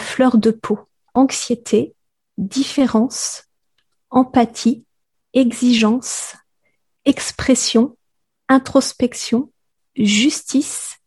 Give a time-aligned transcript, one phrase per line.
[0.00, 0.80] fleur de peau.
[1.14, 1.94] Anxiété,
[2.38, 3.44] différence,
[4.10, 4.84] empathie,
[5.32, 6.34] exigence,
[7.04, 7.96] expression,
[8.48, 9.52] introspection,
[9.96, 10.98] justice,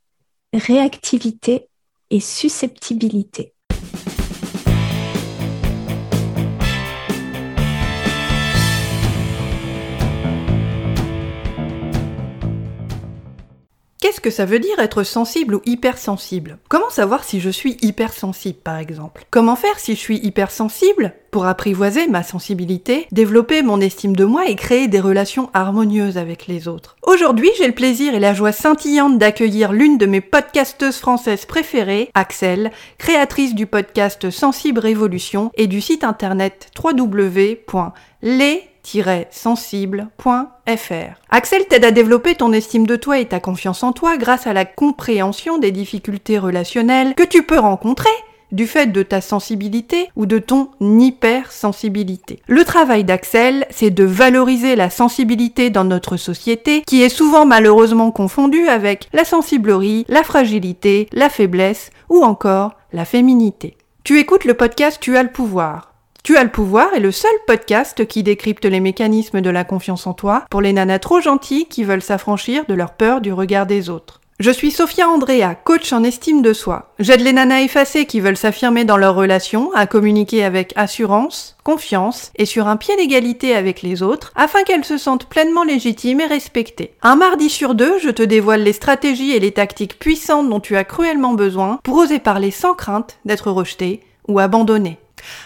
[0.54, 1.70] réactivité
[2.10, 3.53] et susceptibilité.
[14.24, 16.58] Que ça veut dire être sensible ou hypersensible.
[16.70, 19.26] Comment savoir si je suis hypersensible par exemple?
[19.30, 24.48] Comment faire si je suis hypersensible pour apprivoiser ma sensibilité, développer mon estime de moi
[24.48, 26.96] et créer des relations harmonieuses avec les autres?
[27.04, 32.10] Aujourd'hui, j'ai le plaisir et la joie scintillante d'accueillir l'une de mes podcasteuses françaises préférées,
[32.14, 38.73] Axel, créatrice du podcast Sensible Révolution et du site internet www.les
[39.32, 40.08] sensible.fr.
[41.30, 44.54] Axel t'aide à développer ton estime de toi et ta confiance en toi grâce à
[44.54, 48.10] la compréhension des difficultés relationnelles que tu peux rencontrer
[48.52, 52.40] du fait de ta sensibilité ou de ton hypersensibilité.
[52.48, 58.12] Le travail d'Axel, c'est de valoriser la sensibilité dans notre société qui est souvent malheureusement
[58.12, 63.76] confondue avec la sensiblerie, la fragilité, la faiblesse ou encore la féminité.
[64.04, 65.93] Tu écoutes le podcast Tu as le pouvoir
[66.24, 70.08] tu as le pouvoir est le seul podcast qui décrypte les mécanismes de la confiance
[70.08, 73.66] en toi pour les nanas trop gentilles qui veulent s'affranchir de leur peur du regard
[73.66, 74.22] des autres.
[74.40, 76.94] Je suis Sophia Andrea, coach en estime de soi.
[76.98, 82.32] J'aide les nanas effacées qui veulent s'affirmer dans leurs relations à communiquer avec assurance, confiance
[82.38, 86.26] et sur un pied d'égalité avec les autres afin qu'elles se sentent pleinement légitimes et
[86.26, 86.94] respectées.
[87.02, 90.78] Un mardi sur deux, je te dévoile les stratégies et les tactiques puissantes dont tu
[90.78, 95.00] as cruellement besoin pour oser parler sans crainte d'être rejeté ou abandonné.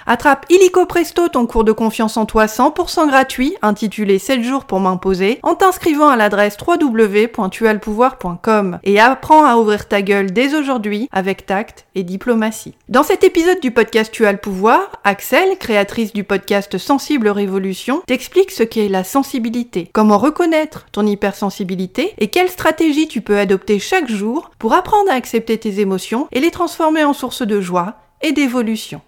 [0.09, 4.79] Attrape illico presto ton cours de confiance en toi 100% gratuit intitulé 7 jours pour
[4.79, 11.45] m'imposer en t'inscrivant à l'adresse www.tualpouvoir.com et apprends à ouvrir ta gueule dès aujourd'hui avec
[11.45, 12.73] tact et diplomatie.
[12.87, 18.01] Dans cet épisode du podcast Tu as le pouvoir, Axel, créatrice du podcast Sensible Révolution,
[18.07, 23.77] t'explique ce qu'est la sensibilité, comment reconnaître ton hypersensibilité et quelles stratégies tu peux adopter
[23.77, 27.95] chaque jour pour apprendre à accepter tes émotions et les transformer en source de joie
[28.21, 29.01] et d'évolution.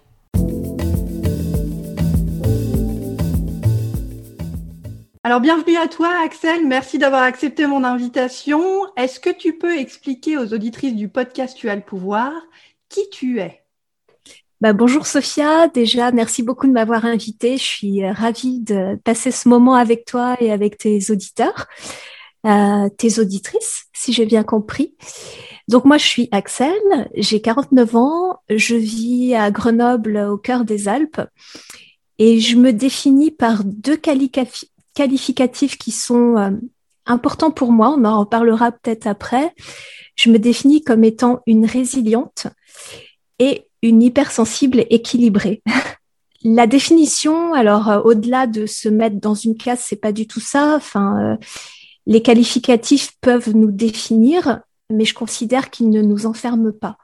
[5.22, 8.62] Alors bienvenue à toi Axel, merci d'avoir accepté mon invitation.
[8.96, 12.32] Est-ce que tu peux expliquer aux auditrices du podcast Tu as le pouvoir
[12.88, 13.62] qui tu es?
[14.62, 17.58] Bah, bonjour Sophia, déjà merci beaucoup de m'avoir invitée.
[17.58, 21.66] Je suis euh, ravie de passer ce moment avec toi et avec tes auditeurs,
[22.46, 24.96] euh, tes auditrices, si j'ai bien compris.
[25.68, 26.72] Donc moi je suis Axel,
[27.14, 31.20] j'ai 49 ans, je vis à Grenoble au cœur des Alpes
[32.20, 34.69] et je me définis par deux qualificatifs
[35.00, 36.50] qualificatifs qui sont euh,
[37.06, 39.54] importants pour moi, on en reparlera peut-être après.
[40.14, 42.48] Je me définis comme étant une résiliente
[43.38, 45.62] et une hypersensible équilibrée.
[46.44, 50.40] La définition, alors euh, au-delà de se mettre dans une case, c'est pas du tout
[50.40, 50.78] ça.
[50.94, 51.36] Euh,
[52.04, 56.98] les qualificatifs peuvent nous définir, mais je considère qu'ils ne nous enferment pas.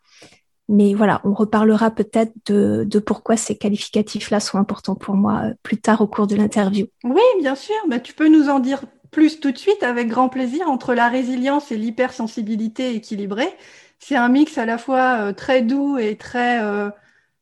[0.69, 5.79] Mais voilà, on reparlera peut-être de, pourquoi ces qualificatifs-là sont importants pour moi euh, plus
[5.79, 6.87] tard au cours de l'interview.
[7.05, 7.77] Oui, bien sûr.
[7.89, 8.83] Bah, tu peux nous en dire
[9.13, 13.55] plus tout de suite avec grand plaisir entre la résilience et l'hypersensibilité équilibrée.
[14.01, 16.91] C'est un mix à la fois euh, très doux et très euh,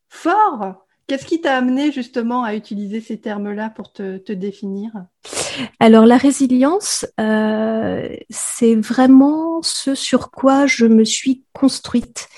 [0.09, 0.87] fort.
[1.07, 4.91] Qu'est-ce qui t'a amené justement à utiliser ces termes-là pour te, définir?
[5.79, 7.05] Alors la résilience,
[8.31, 12.29] c'est vraiment ce sur quoi je me suis construite.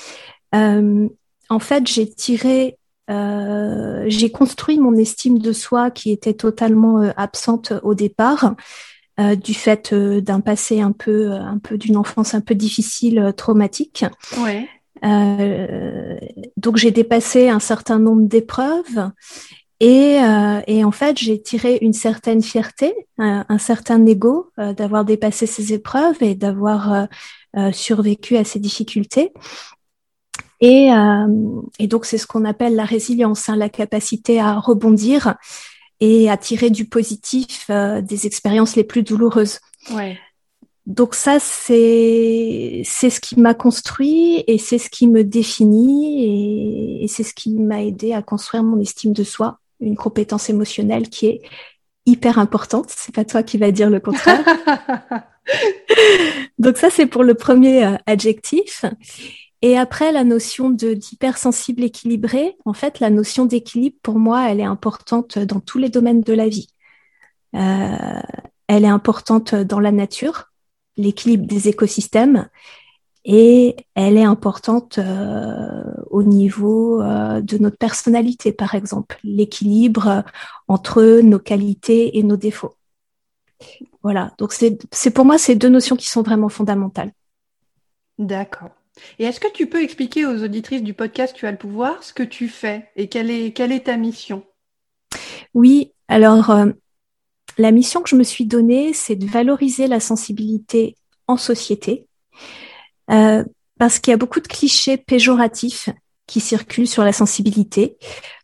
[0.54, 1.08] Euh,
[1.48, 2.78] en fait, j'ai tiré,
[3.10, 8.54] euh, j'ai construit mon estime de soi qui était totalement euh, absente au départ.
[9.18, 14.04] du fait d'un passé un peu, un peu d'une enfance un peu difficile, traumatique.
[14.36, 14.68] Ouais.
[16.58, 19.10] donc j'ai dépassé un certain nombre d'épreuves
[19.80, 20.18] et,
[20.66, 26.22] et, en fait, j'ai tiré une certaine fierté, un, certain ego d'avoir dépassé ces épreuves
[26.22, 27.08] et d'avoir
[27.72, 29.32] survécu à ces difficultés.
[30.60, 35.34] Et, euh, et donc, c'est ce qu'on appelle la résilience, hein, la capacité à rebondir
[36.00, 39.60] et à tirer du positif euh, des expériences les plus douloureuses.
[39.92, 40.18] Ouais.
[40.86, 47.04] Donc ça, c'est c'est ce qui m'a construit et c'est ce qui me définit et,
[47.04, 51.08] et c'est ce qui m'a aidé à construire mon estime de soi, une compétence émotionnelle
[51.08, 51.42] qui est
[52.06, 52.86] hyper importante.
[52.88, 54.44] C'est pas toi qui vas dire le contraire.
[56.58, 58.84] Donc ça, c'est pour le premier euh, adjectif.
[59.62, 64.64] Et après, la notion d'hypersensible équilibré, en fait, la notion d'équilibre, pour moi, elle est
[64.64, 66.68] importante dans tous les domaines de la vie.
[67.54, 68.20] Euh,
[68.68, 70.52] elle est importante dans la nature,
[70.96, 72.48] l'équilibre des écosystèmes,
[73.24, 80.22] et elle est importante euh, au niveau euh, de notre personnalité, par exemple, l'équilibre
[80.68, 82.76] entre nos qualités et nos défauts.
[84.02, 87.10] Voilà, donc c'est pour moi ces deux notions qui sont vraiment fondamentales.
[88.18, 88.70] D'accord.
[89.18, 92.12] Et est-ce que tu peux expliquer aux auditrices du podcast Tu as le pouvoir ce
[92.12, 94.44] que tu fais et quelle est, ta mission?
[95.54, 96.66] Oui, alors euh,
[97.58, 100.96] la mission que je me suis donnée, c'est de valoriser la sensibilité
[101.26, 102.06] en société
[103.10, 103.44] euh,
[103.78, 105.90] parce qu'il y a beaucoup de clichés péjoratifs
[106.26, 107.96] qui circulent sur la sensibilité,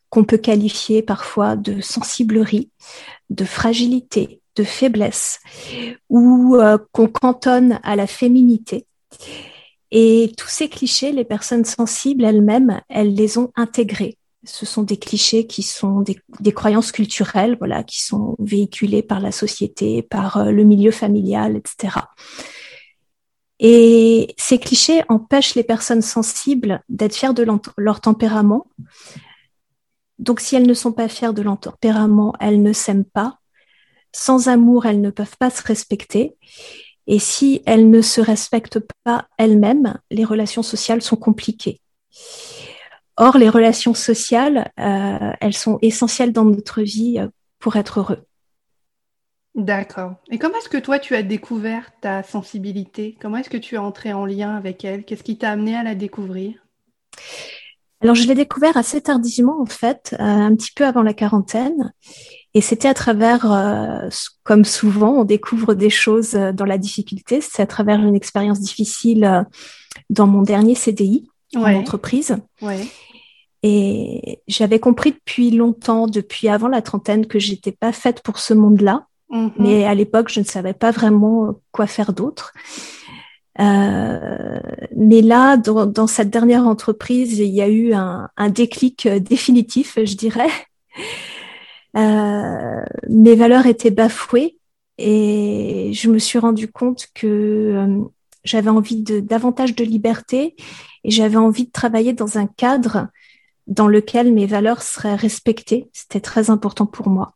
[0.08, 2.70] qu'on peut qualifier parfois de sensiblerie,
[3.30, 5.40] de fragilité, de faiblesse,
[6.08, 8.86] ou euh, qu'on cantonne à la féminité.
[9.94, 14.16] Et tous ces clichés, les personnes sensibles elles-mêmes, elles les ont intégrés.
[14.42, 19.30] Ce sont des clichés qui sont des, croyances culturelles, voilà, qui sont véhiculées par la
[19.30, 21.98] société, par euh, le milieu familial, etc.
[23.58, 27.46] Et ces clichés empêchent les personnes sensibles d'être fières de
[27.76, 28.66] leur tempérament.
[30.18, 33.38] Donc si elles ne sont pas fières de leur tempérament, elles ne s'aiment pas.
[34.10, 36.34] Sans amour, elles ne peuvent pas se respecter.
[37.06, 41.80] Et si elles ne se respectent pas elles-mêmes, les relations sociales sont compliquées.
[43.16, 47.28] Or, les relations sociales, euh, elles sont essentielles dans notre vie euh,
[47.58, 48.24] pour être heureux.
[49.54, 50.14] D'accord.
[50.30, 53.18] Et comment est-ce que toi, tu as découvert ta sensibilité?
[53.20, 55.04] Comment est-ce que tu es entré en lien avec elle?
[55.04, 56.54] Qu'est-ce qui t'a amené à la découvrir?
[58.00, 61.92] Alors, je l'ai découvert assez tardivement, en fait, euh, un petit peu avant la quarantaine.
[62.54, 64.08] Et c'était à travers, euh,
[64.44, 67.40] comme souvent, on découvre des choses euh, dans la difficulté.
[67.40, 69.46] C'est à travers une expérience difficile
[70.10, 72.36] dans mon dernier CDI en entreprise.
[72.60, 72.86] Ouais.
[73.62, 78.54] Et j'avais compris depuis longtemps, depuis avant la trentaine, que j'étais pas faite pour ce
[78.54, 79.52] monde-là Mhm.
[79.58, 82.52] Mais à l'époque, je ne savais pas vraiment quoi faire d'autre.
[83.60, 84.60] Euh,
[84.94, 90.50] mais là, dans, cette dernière entreprise, il y a eu un, déclic définitif, je dirais.
[91.96, 94.58] Euh, mes valeurs étaient bafouées
[94.98, 98.04] et je me suis rendu compte que euh,
[98.44, 100.56] j'avais envie de davantage de liberté
[101.04, 103.08] et j'avais envie de travailler dans un cadre
[103.66, 105.88] dans lequel mes valeurs seraient respectées.
[105.92, 107.34] C'était très important pour moi.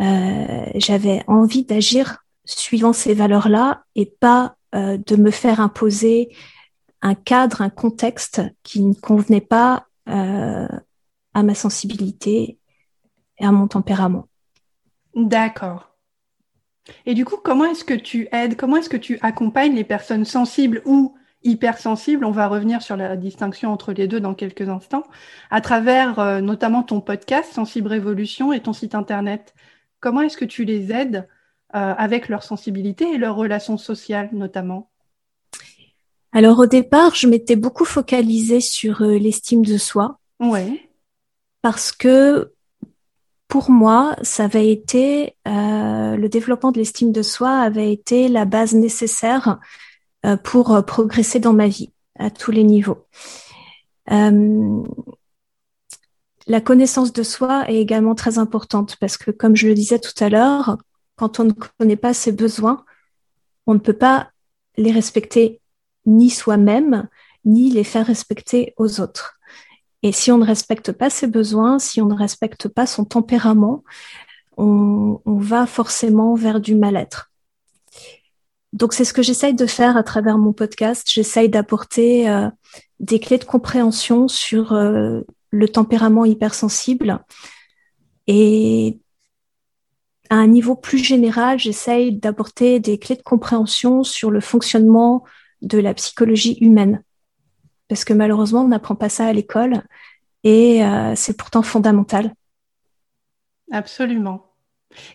[0.00, 6.34] Euh, j'avais envie d'agir suivant ces valeurs-là et pas euh, de me faire imposer
[7.02, 10.68] un cadre, un contexte qui ne convenait pas euh,
[11.34, 12.58] à ma sensibilité
[13.40, 14.28] et à mon tempérament.
[15.14, 15.90] D'accord.
[17.06, 20.24] Et du coup, comment est-ce que tu aides, comment est-ce que tu accompagnes les personnes
[20.24, 25.04] sensibles ou hypersensibles On va revenir sur la distinction entre les deux dans quelques instants,
[25.50, 29.54] à travers notamment ton podcast Sensible Révolution et ton site internet?
[30.00, 31.28] Comment est-ce que tu les aides
[31.74, 34.90] euh, avec leur sensibilité et leurs relations sociales notamment?
[36.32, 40.18] Alors au départ, je m'étais beaucoup focalisée sur euh, l'estime de soi.
[40.40, 40.90] Ouais.
[41.60, 42.52] Parce que
[43.50, 48.46] pour moi, ça avait été euh, le développement de l'estime de soi avait été la
[48.46, 49.58] base nécessaire
[50.44, 53.06] pour progresser dans ma vie à tous les niveaux.
[56.46, 60.12] La connaissance de soi est également très importante parce que, comme je le disais tout
[60.22, 60.78] à l'heure,
[61.16, 62.84] quand on ne connaît pas ses besoins,
[63.66, 64.30] on ne peut pas
[64.76, 65.60] les respecter
[66.06, 67.08] ni soi-même,
[67.44, 69.39] ni les faire respecter aux autres.
[70.02, 73.84] Et si on ne respecte pas ses besoins, si on ne respecte pas son tempérament,
[74.56, 77.30] on, va forcément vers du mal-être.
[78.72, 81.08] Donc c'est ce que j'essaye de faire à travers mon podcast.
[81.10, 82.48] J'essaye d'apporter euh,
[83.00, 87.24] des clés de compréhension sur euh, le tempérament hypersensible.
[88.26, 89.00] Et
[90.28, 95.24] à un niveau plus général, j'essaye d'apporter des clés de compréhension sur le fonctionnement
[95.62, 97.02] de la psychologie humaine.
[97.90, 99.82] Parce que malheureusement, on n'apprend pas ça à l'école
[100.44, 102.32] et euh, c'est pourtant fondamental.
[103.72, 104.46] Absolument.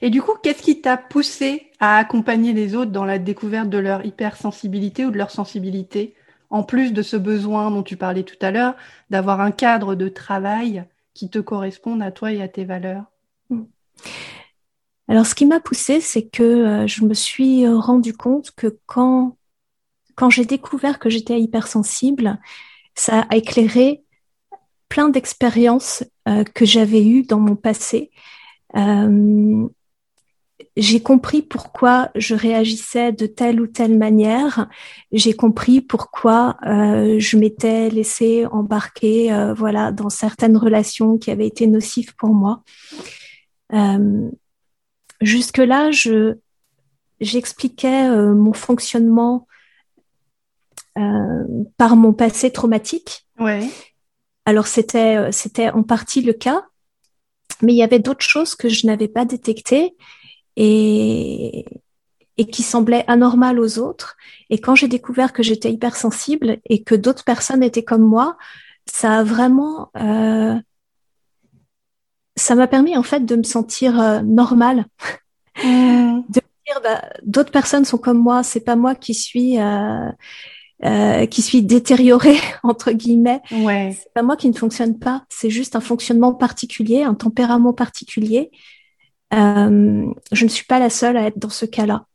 [0.01, 3.77] Et du coup, qu'est-ce qui t'a poussé à accompagner les autres dans la découverte de
[3.77, 6.15] leur hypersensibilité ou de leur sensibilité?
[6.49, 8.75] En plus de ce besoin dont tu parlais tout à l'heure,
[9.09, 13.05] d'avoir un cadre de travail qui te corresponde à toi et à tes valeurs
[13.51, 13.63] mm.
[15.07, 19.37] Alors, ce qui m'a poussée, c'est que euh, je me suis rendu compte que quand,
[20.15, 22.39] quand j'ai découvert que j'étais hypersensible,
[22.95, 24.03] ça a éclairé
[24.89, 28.11] plein d'expériences euh, que j'avais eues dans mon passé
[30.77, 34.67] j'ai compris pourquoi je réagissais de telle ou telle manière.
[35.11, 41.47] J'ai compris pourquoi euh, je m'étais laissée embarquer, euh, voilà, dans certaines relations qui avaient
[41.47, 42.63] été nocives pour moi.
[43.73, 44.29] Euh,
[45.21, 46.35] jusque là, je
[47.21, 49.47] j'expliquais mon fonctionnement
[51.77, 53.27] par mon passé traumatique.
[53.39, 53.67] Ouais.
[54.45, 56.63] Alors c'était c'était en partie le cas,
[57.61, 59.95] mais il y avait d'autres choses que je n'avais pas détectées
[60.55, 61.65] et
[62.37, 64.17] et qui semblaient anormales aux autres.
[64.49, 68.37] Et quand j'ai découvert que j'étais hypersensible et que d'autres personnes étaient comme moi,
[68.85, 70.55] ça a vraiment euh,
[72.35, 74.85] ça m'a permis en fait de me sentir euh, normale,
[75.63, 75.63] mmh.
[76.29, 80.11] de me dire bah, d'autres personnes sont comme moi, c'est pas moi qui suis euh,
[80.83, 83.41] euh, qui suis détériorée entre guillemets.
[83.51, 83.97] Ouais.
[83.97, 88.51] C'est pas moi qui ne fonctionne pas, c'est juste un fonctionnement particulier, un tempérament particulier.
[89.33, 92.05] Euh, je ne suis pas la seule à être dans ce cas-là.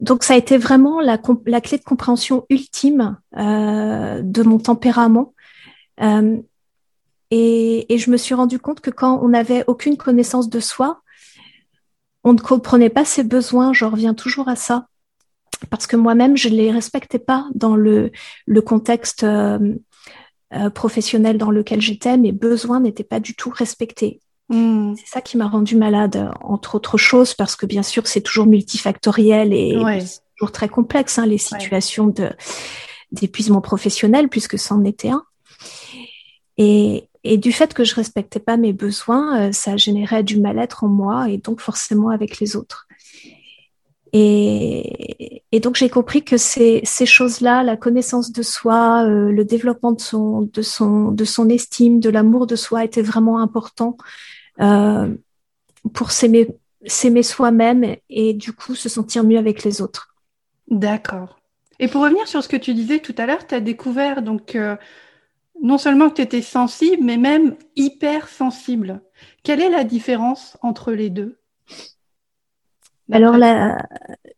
[0.00, 5.34] Donc ça a été vraiment la, la clé de compréhension ultime euh, de mon tempérament.
[6.00, 6.36] Euh,
[7.30, 11.02] et, et, je me suis rendu compte que quand on n'avait aucune connaissance de soi,
[12.24, 13.72] on ne comprenait pas ses besoins.
[13.72, 14.86] Je reviens toujours à ça
[15.70, 18.10] parce que moi-même je les respectais pas dans le,
[18.46, 19.74] le contexte euh,
[20.54, 22.16] euh professionnel dans lequel j'étais.
[22.16, 24.20] Mes besoins n'étaient pas du tout respectés.
[24.48, 24.94] Mmh.
[24.96, 28.46] C'est ça qui m'a rendu malade, entre autres choses, parce que bien sûr c'est toujours
[28.46, 30.02] multifactoriel et ouais.
[30.36, 32.12] toujours très complexe hein, les situations ouais.
[32.12, 32.30] de
[33.12, 35.22] d'épuisement professionnel, puisque c'en était un.
[36.56, 40.84] Et, et du fait que je respectais pas mes besoins, euh, ça générait du mal-être
[40.84, 42.87] en moi et donc forcément avec les autres.
[44.12, 50.00] Et, donc j'ai compris que ces, choses-là, la connaissance de soi, euh, le développement de
[50.62, 53.96] son, estime, de l'amour de soi, était vraiment important
[54.60, 55.14] euh,
[55.92, 56.48] pour s'aimer,
[56.86, 60.14] s'aimer soi-même et du coup se sentir mieux avec les autres.
[60.68, 61.38] D'accord.
[61.78, 64.54] Et pour revenir sur ce que tu disais tout à l'heure, tu as découvert donc
[64.54, 64.76] euh,
[65.62, 69.00] non seulement que tu étais sensible, mais même hyper sensible.
[69.42, 71.38] Quelle est la différence entre les deux?
[73.10, 73.78] Alors la,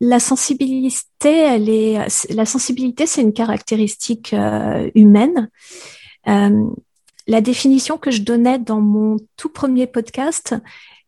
[0.00, 1.98] la sensibilité, elle est
[2.30, 5.50] la sensibilité, c'est une caractéristique euh, humaine.
[6.28, 6.64] Euh,
[7.26, 10.54] la définition que je donnais dans mon tout premier podcast,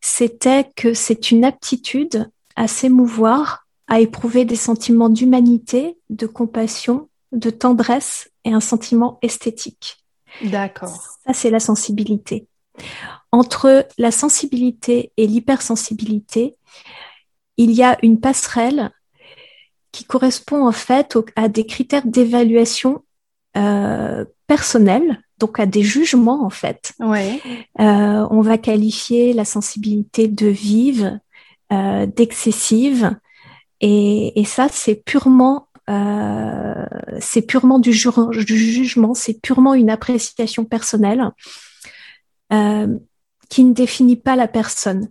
[0.00, 7.50] c'était que c'est une aptitude à s'émouvoir, à éprouver des sentiments d'humanité, de compassion, de
[7.50, 9.98] tendresse et un sentiment esthétique.
[10.42, 11.18] D'accord.
[11.26, 12.46] Ça, c'est la sensibilité.
[13.30, 16.56] Entre la sensibilité et l'hypersensibilité,
[17.56, 18.90] il y a une passerelle
[19.92, 23.04] qui correspond en fait au, à des critères d'évaluation
[23.56, 26.92] euh, personnels, donc à des jugements en fait.
[26.98, 27.40] Ouais.
[27.80, 31.18] Euh, on va qualifier la sensibilité de vive,
[31.72, 33.14] euh, d'excessive,
[33.80, 36.86] et, et, ça c'est purement euh,
[37.20, 38.08] c'est purement du, ju
[38.46, 41.30] du jugement, c'est purement une appréciation personnelle
[42.52, 42.86] euh,
[43.48, 45.08] qui ne définit pas la personne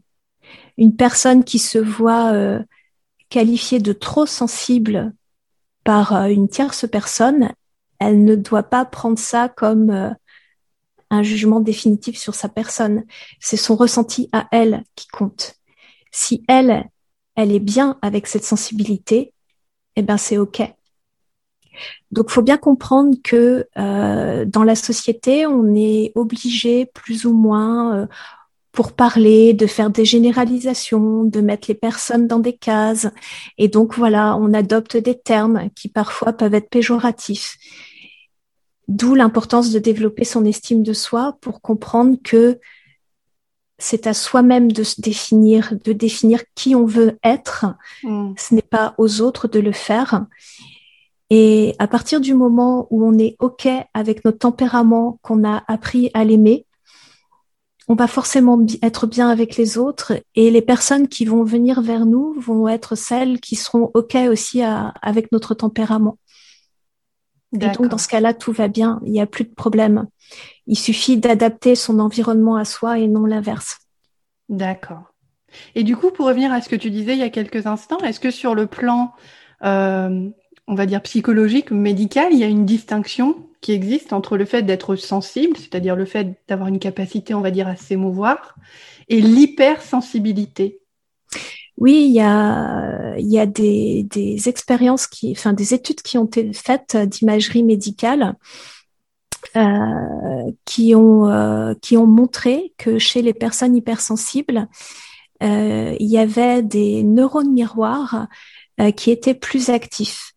[0.77, 2.59] une personne qui se voit euh,
[3.29, 5.13] qualifiée de trop sensible
[5.83, 7.51] par euh, une tierce personne,
[7.99, 10.09] elle ne doit pas prendre ça comme euh,
[11.09, 13.03] un jugement définitif sur sa personne.
[13.39, 15.55] C'est son ressenti à elle qui compte.
[16.11, 16.89] Si elle,
[17.35, 19.33] elle est bien avec cette sensibilité,
[19.95, 20.61] eh ben c'est ok.
[22.11, 28.07] Donc, faut bien comprendre que euh, dans la société, on est obligé plus ou moins,
[28.71, 33.07] pour parler, de faire des généralisations, de mettre les personnes dans des cases.
[33.57, 37.57] Et donc voilà, on adopte des termes qui parfois peuvent être péjoratifs.
[38.87, 42.59] D'où l'importance de développer son estime de soi pour comprendre que
[43.77, 47.65] c'est à soi-même de se définir, de définir qui on veut être.
[48.03, 48.33] Mm.
[48.37, 50.25] Ce n'est pas aux autres de le faire.
[51.29, 56.11] Et à partir du moment où on est OK avec notre tempérament, qu'on a appris
[56.13, 56.65] à l'aimer,
[57.91, 62.05] on va forcément être bien avec les autres et les personnes qui vont venir vers
[62.05, 66.17] nous vont être celles qui seront OK aussi à, avec notre tempérament.
[67.53, 70.07] Et donc, dans ce cas-là, tout va bien, il n'y a plus de problème.
[70.67, 73.79] Il suffit d'adapter son environnement à soi et non l'inverse.
[74.47, 75.13] D'accord.
[75.75, 77.99] Et du coup, pour revenir à ce que tu disais il y a quelques instants,
[77.99, 79.11] est-ce que sur le plan,
[79.65, 80.29] euh,
[80.67, 84.63] on va dire psychologique, médical, il y a une distinction qui existe entre le fait
[84.63, 88.55] d'être sensible, c'est-à-dire le fait d'avoir une capacité, on va dire, à s'émouvoir,
[89.09, 90.81] et l'hypersensibilité
[91.77, 97.63] oui, il y a, des, expériences qui, enfin des études qui ont été faites d'imagerie
[97.63, 98.35] médicale
[99.57, 104.67] euh, qui ont euh, qui ont montré que chez les personnes hypersensibles,
[105.41, 108.27] euh, il y avait des neurones miroirs
[108.95, 110.33] qui étaient plus actifs.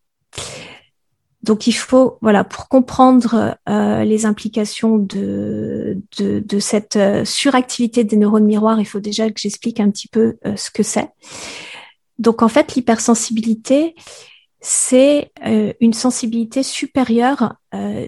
[1.45, 8.03] Donc il faut, voilà, pour comprendre euh, les implications de, de, de cette euh, suractivité
[8.03, 11.11] des neurones miroirs, il faut déjà que j'explique un petit peu euh, ce que c'est.
[12.19, 13.95] Donc en fait, l'hypersensibilité,
[14.61, 15.33] c'est
[15.81, 17.57] une sensibilité supérieure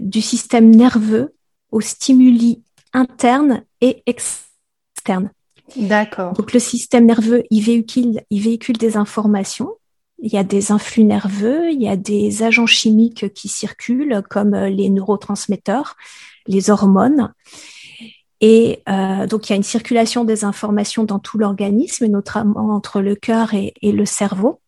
[0.00, 1.35] du système nerveux
[1.71, 2.62] aux stimuli
[2.95, 5.30] internes et externes.
[5.76, 6.33] D'accord.
[6.33, 9.75] Donc le système nerveux, il véhicule, il véhicule des informations.
[10.18, 14.54] Il y a des influx nerveux, il y a des agents chimiques qui circulent comme
[14.54, 15.96] euh, les neurotransmetteurs,
[16.46, 17.32] les hormones.
[18.40, 23.00] Et euh, donc il y a une circulation des informations dans tout l'organisme, notamment entre
[23.00, 24.61] le cœur et, le cerveau.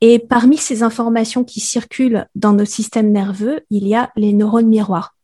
[0.00, 4.68] Et parmi ces informations qui circulent dans nos systèmes nerveux, il y a les neurones
[4.68, 5.14] miroirs.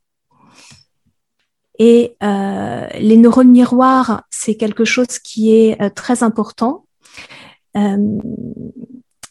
[1.79, 6.85] Et euh, les neurones miroirs, c'est quelque chose qui est très important.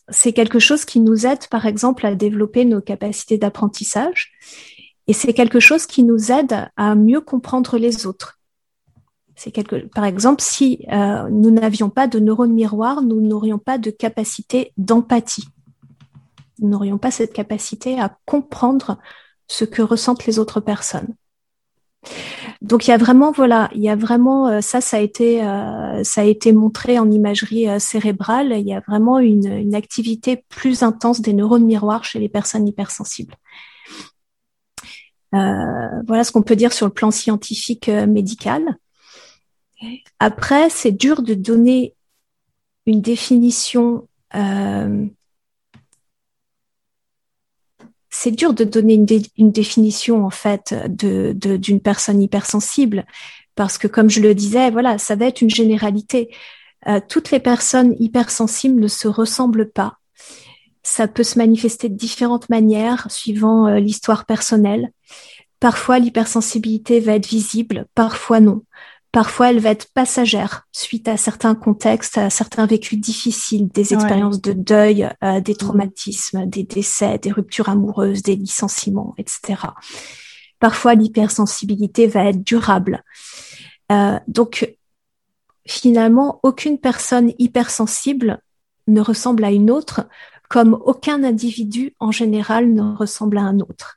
[0.09, 4.33] C'est quelque chose qui nous aide, par exemple, à développer nos capacités d'apprentissage.
[5.07, 8.39] Et c'est quelque chose qui nous aide à mieux comprendre les autres.
[9.35, 13.77] C'est quelque, par exemple, si euh, nous n'avions pas de neurones miroirs, nous n'aurions pas
[13.77, 15.47] de capacité d'empathie.
[16.59, 18.97] Nous n'aurions pas cette capacité à comprendre
[19.47, 21.13] ce que ressentent les autres personnes.
[22.65, 25.43] Donc il y a vraiment voilà, il y a vraiment euh, ça ça a été
[25.43, 29.75] euh, ça a été montré en imagerie euh, cérébrale, il y a vraiment une, une,
[29.75, 33.35] activité plus intense des neurones miroirs chez les personnes hypersensibles.
[35.31, 38.63] voilà ce qu'on peut dire sur le plan scientifique médical.
[40.19, 41.93] Après, c'est dur de donner
[42.87, 44.07] une définition
[48.17, 53.05] c'est dur de donner une, définition en fait d'une personne hypersensible
[53.55, 56.33] parce que comme je le disais, voilà, ça va être une généralité.
[56.87, 59.97] Euh, toutes les personnes hypersensibles ne se ressemblent pas.
[60.81, 64.91] Ça peut se manifester de différentes manières suivant euh, l'histoire personnelle.
[65.59, 68.63] Parfois, l'hypersensibilité va être visible, parfois non.
[69.15, 74.41] Parfois, elle va être passagère suite à certains contextes, à certains vécus difficiles, des expériences
[74.41, 75.55] de deuil, euh, des mmh.
[75.55, 79.69] traumatismes, des décès, des ruptures amoureuses, des licenciements, etc.
[80.59, 83.05] Parfois, l'hypersensibilité va être durable.
[83.89, 84.75] Euh, donc,
[85.65, 88.41] finalement, aucune personne hypersensible
[88.87, 90.09] ne ressemble à une autre,
[90.49, 93.94] comme aucun individu en général ne ressemble à un autre.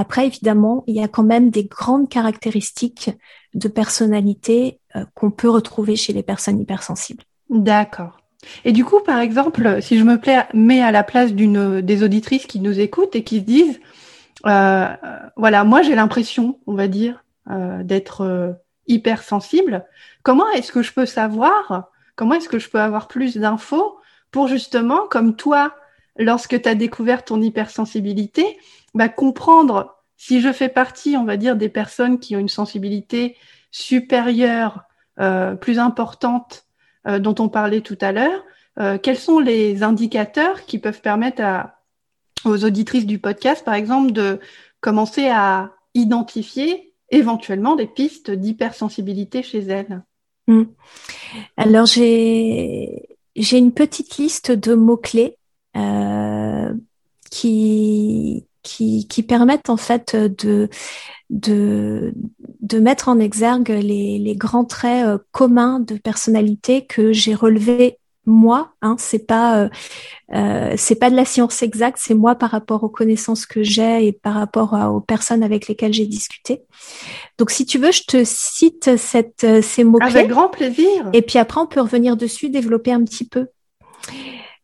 [0.00, 3.10] Après, évidemment, il y a quand même des grandes caractéristiques
[3.52, 7.22] de personnalité euh, qu'on peut retrouver chez les personnes hypersensibles.
[7.50, 8.16] D'accord.
[8.64, 10.18] Et du coup, par exemple, si je me
[10.54, 13.80] mets à la place d'une des auditrices qui nous écoutent et qui se disent,
[14.46, 14.86] euh,
[15.36, 19.84] voilà, moi j'ai l'impression, on va dire, euh, d'être hypersensible.
[20.22, 23.98] Comment est-ce que je peux savoir Comment est-ce que je peux avoir plus d'infos
[24.30, 25.74] pour justement, comme toi,
[26.20, 28.58] lorsque tu as découvert ton hypersensibilité,
[28.94, 33.36] bah, comprendre si je fais partie, on va dire, des personnes qui ont une sensibilité
[33.70, 34.82] supérieure,
[35.18, 36.66] euh, plus importante,
[37.08, 38.44] euh, dont on parlait tout à l'heure,
[38.78, 41.80] euh, quels sont les indicateurs qui peuvent permettre à,
[42.44, 44.40] aux auditrices du podcast, par exemple, de
[44.80, 50.02] commencer à identifier éventuellement des pistes d'hypersensibilité chez elles?
[50.46, 50.64] Hmm.
[51.56, 55.36] Alors, j'ai j'ai une petite liste de mots-clés
[57.30, 60.68] qui, qui, qui permettent en fait de,
[61.30, 62.12] de,
[62.60, 68.00] de mettre en exergue les, les grands traits euh, communs de personnalité que j'ai relevés
[68.26, 69.68] moi, hein, c'est pas euh,
[70.34, 74.06] euh, c'est pas de la science exacte, c'est moi par rapport aux connaissances que j'ai
[74.06, 76.62] et par rapport aux personnes avec lesquelles j'ai discuté.
[77.38, 81.08] Donc, si tu veux, je te cite cette, euh, ces mots Avec grand plaisir.
[81.12, 83.46] Et puis après, on peut revenir dessus, développer un petit peu.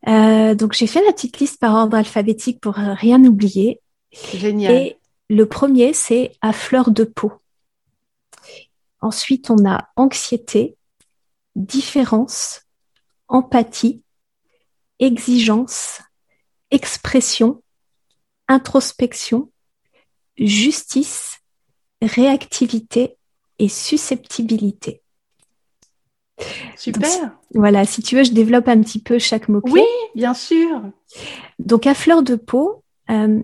[0.09, 3.81] Euh, donc, j'ai fait la petite liste par ordre alphabétique pour rien oublier.
[4.13, 4.75] Génial.
[4.75, 7.33] Et le premier, c'est à fleur de peau.
[9.01, 10.77] Ensuite, on a anxiété,
[11.55, 12.63] différence,
[13.29, 14.03] empathie,
[14.99, 16.01] exigence,
[16.71, 17.63] expression,
[18.49, 19.51] introspection,
[20.39, 21.39] justice,
[22.03, 23.17] réactivité
[23.59, 25.03] et susceptibilité.
[26.77, 27.36] Super.
[27.55, 29.73] Voilà, si tu veux, je développe un petit peu chaque mot-clé.
[29.73, 30.83] Oui, bien sûr.
[31.59, 33.41] Donc, à fleur de peau, euh,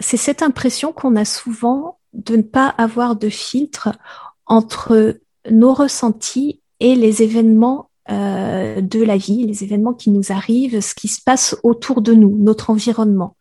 [0.00, 3.90] c'est cette impression qu'on a souvent de ne pas avoir de filtre
[4.46, 5.18] entre
[5.50, 10.94] nos ressentis et les événements euh, de la vie, les événements qui nous arrivent, ce
[10.94, 13.36] qui se passe autour de nous, notre environnement.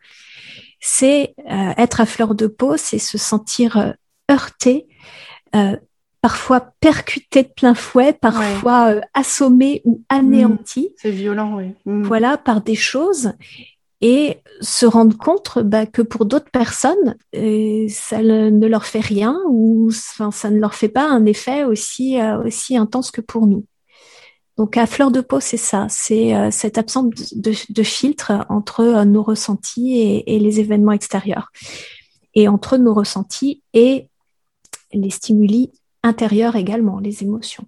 [0.80, 3.92] C'est euh, être à fleur de peau, c'est se sentir euh,
[4.32, 4.88] heurté,
[6.24, 10.86] parfois percuté de plein fouet, parfois assommé ou anéanti.
[10.86, 10.94] Mmh.
[10.98, 11.74] c'est violent, oui.
[11.86, 12.04] Mmh.
[12.04, 13.34] Voilà, par des choses
[14.02, 19.38] et se rendre compte bah, que pour d'autres personnes, euh, ça ne leur fait rien
[19.50, 23.66] ou ça ne leur fait pas un effet aussi, euh, aussi intense que pour nous.
[24.58, 29.04] Donc à fleur de peau, c'est ça, c'est euh, cette absence de, filtre entre euh,
[29.04, 31.52] nos ressentis et, les événements extérieurs,
[32.34, 34.10] et entre nos ressentis et
[34.94, 35.72] les stimuli
[36.04, 37.66] intérieurs également, les émotions.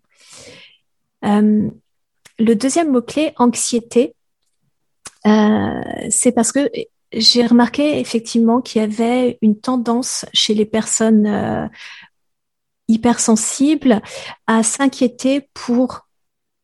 [1.23, 1.69] Euh,
[2.37, 4.13] le deuxième mot-clé, anxiété,
[5.23, 6.69] c'est parce que
[7.11, 11.69] j'ai remarqué effectivement qu'il y avait une tendance chez les personnes
[12.87, 14.01] hypersensibles
[14.47, 16.07] à s'inquiéter pour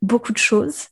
[0.01, 0.88] beaucoup de choses,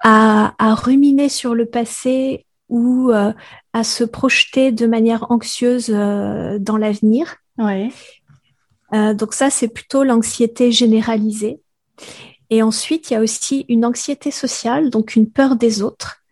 [0.00, 3.32] à, ruminer sur le passé ou euh,
[3.72, 7.36] à se projeter de manière anxieuse euh, dans l'avenir.
[7.58, 7.90] Ouais.
[8.92, 11.60] Euh, donc ça, c'est plutôt l'anxiété généralisée.
[12.50, 16.24] Et ensuite, il y a aussi une anxiété sociale, donc une peur des autres,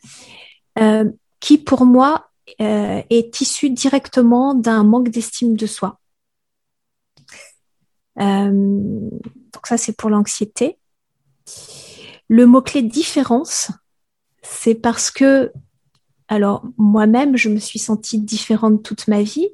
[1.41, 6.01] qui pour moi est issue directement d'un manque d'estime de soi.
[8.17, 10.79] donc ça, c'est pour l'anxiété.
[12.29, 13.71] Le mot-clé différence,
[14.43, 15.53] c'est parce que,
[16.29, 19.49] alors moi-même, je me suis sentie différente toute ma vie.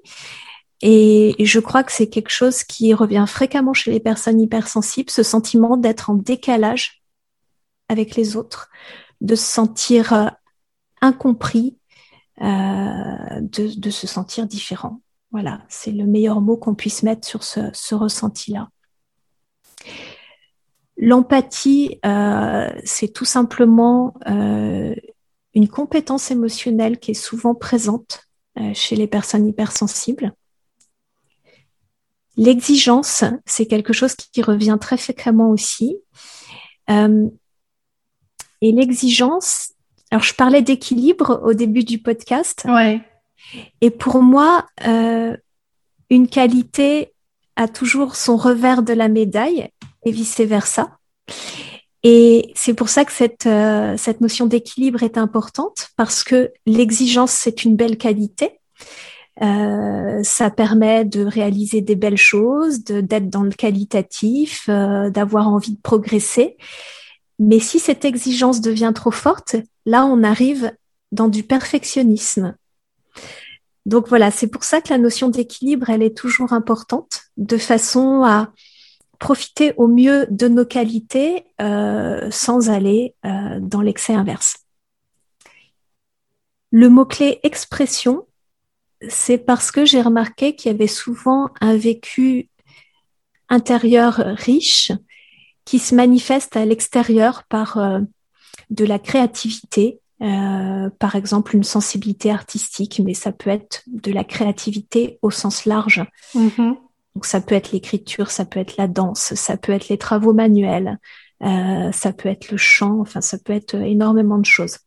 [0.82, 5.22] Et je crois que c'est quelque chose qui revient fréquemment chez les personnes hypersensibles, ce
[5.22, 7.02] sentiment d'être en décalage
[7.88, 8.70] avec les autres,
[9.20, 10.26] de se sentir euh,
[11.00, 11.78] incompris,
[12.40, 15.00] euh, de, se sentir différent.
[15.30, 18.68] Voilà, c'est le meilleur mot qu'on puisse mettre sur ce ressenti-là.
[20.96, 28.28] L'empathie, euh, c'est tout simplement une compétence émotionnelle qui est souvent présente
[28.74, 30.32] chez les personnes hypersensibles.
[32.36, 35.96] L'exigence, c'est quelque chose qui revient très fréquemment aussi.
[36.88, 37.12] et
[38.60, 39.72] l'exigence,
[40.10, 42.64] alors je parlais d'équilibre au début du podcast.
[42.66, 43.00] Ouais.
[43.80, 44.66] Et pour moi,
[46.10, 47.12] une qualité
[47.56, 49.68] a toujours son revers de la médaille
[50.04, 50.98] et vice-versa.
[52.02, 57.32] Et c'est pour ça que cette, euh, cette notion d'équilibre est importante parce que l'exigence,
[57.32, 58.60] c'est une belle qualité.
[59.42, 65.72] Euh, ça permet de réaliser des belles choses, d'être dans le qualitatif, euh, d'avoir envie
[65.72, 66.56] de progresser.
[67.38, 70.72] Mais si cette exigence devient trop forte, là, on arrive
[71.10, 72.54] dans du perfectionnisme.
[73.86, 78.22] Donc voilà, c'est pour ça que la notion d'équilibre, elle est toujours importante, de façon
[78.22, 78.52] à
[79.18, 84.56] profiter au mieux de nos qualités euh, sans aller dans l'excès inverse.
[86.70, 88.26] Le mot-clé expression,
[89.08, 92.48] c'est parce que j'ai remarqué qu'il y avait souvent un vécu
[93.48, 94.92] intérieur riche
[95.64, 98.00] qui se manifeste à l'extérieur par euh,
[98.70, 100.00] de la créativité,
[100.98, 106.02] par exemple une sensibilité artistique, mais ça peut être de la créativité au sens large.
[106.34, 106.76] Mm-hmm.
[107.14, 110.32] Donc ça peut être l'écriture, ça peut être la danse, ça peut être les travaux
[110.32, 110.98] manuels,
[111.42, 114.78] euh, ça peut être le chant, enfin ça peut être énormément de choses.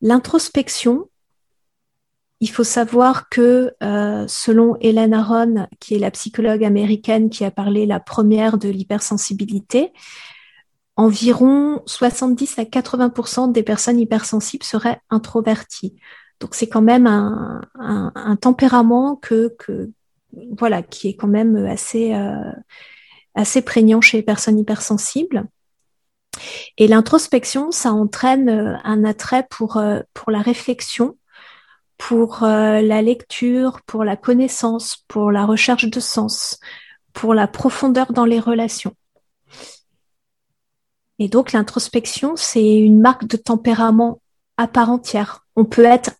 [0.00, 1.08] L'introspection,
[2.44, 7.50] il faut savoir que euh, selon Hélène Aron, qui est la psychologue américaine qui a
[7.50, 9.94] parlé la première de l'hypersensibilité,
[10.96, 15.96] environ 70 à 80% des personnes hypersensibles seraient introverties.
[16.38, 19.56] Donc c'est quand même un, tempérament que,
[20.58, 22.52] voilà qui est quand même assez euh,
[23.34, 25.46] assez prégnant chez les personnes hypersensibles.
[26.76, 31.16] Et l'introspection, ça entraîne euh, un attrait pour la réflexion,
[31.98, 36.58] pour la lecture, pour la connaissance, pour la recherche de sens,
[37.12, 38.94] pour la profondeur dans les relations.
[41.18, 44.20] Et donc l'introspection, c'est une marque de tempérament
[44.56, 45.46] à part entière.
[45.56, 46.12] On peut être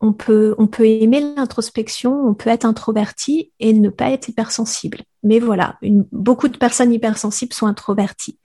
[0.00, 4.98] on peut, on peut aimer l'introspection, on peut être introverti et ne pas être hypersensible.
[5.22, 5.78] Mais voilà,
[6.12, 8.38] beaucoup de personnes hypersensibles sont introverties.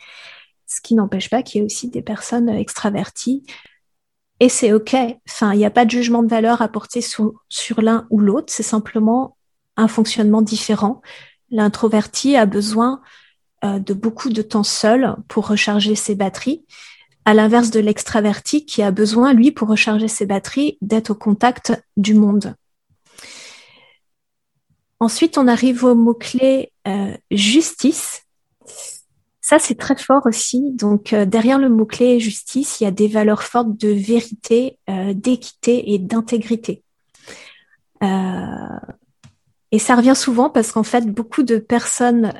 [0.68, 3.44] Ce qui n'empêche pas qu'il y ait aussi des personnes extraverties.
[4.39, 4.95] Et c'est OK.
[5.28, 7.34] Enfin, il n'y a pas de jugement de valeur à porter sur,
[7.82, 8.52] l'un ou l'autre.
[8.54, 9.38] C'est simplement
[9.75, 11.02] un fonctionnement différent.
[11.49, 13.02] L'introverti a besoin
[13.63, 16.65] euh, de beaucoup de temps seul pour recharger ses batteries
[17.25, 21.73] à l'inverse de l'extraverti qui a besoin, lui, pour recharger ses batteries, d'être au contact
[21.97, 22.56] du monde.
[24.99, 28.23] Ensuite, on arrive au mot-clé euh, justice.
[29.50, 30.72] Ça, c'est très fort aussi.
[30.74, 35.14] Donc, euh, derrière le mot-clé justice, il y a des valeurs fortes de vérité, euh,
[35.14, 36.84] d'équité et d'intégrité.
[39.72, 42.34] et ça revient souvent parce qu'en fait, beaucoup de personnes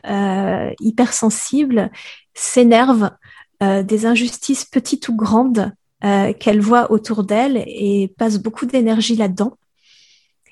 [0.80, 1.91] hypersensibles
[2.34, 3.12] s'énervent
[3.62, 5.74] euh, des injustices petites ou grandes
[6.06, 9.58] euh, qu'elle voit autour d'elle et passe beaucoup d'énergie là-dedans.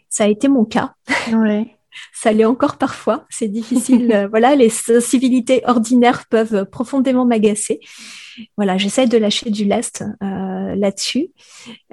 [0.10, 0.96] Ça a été mon cas.
[2.14, 3.26] Ça l'est encore parfois.
[3.30, 4.28] C'est difficile.
[4.32, 7.80] voilà, les sensibilités ordinaires peuvent profondément m'agacer.
[8.56, 11.30] Voilà, j'essaie de lâcher du lest là-dessus.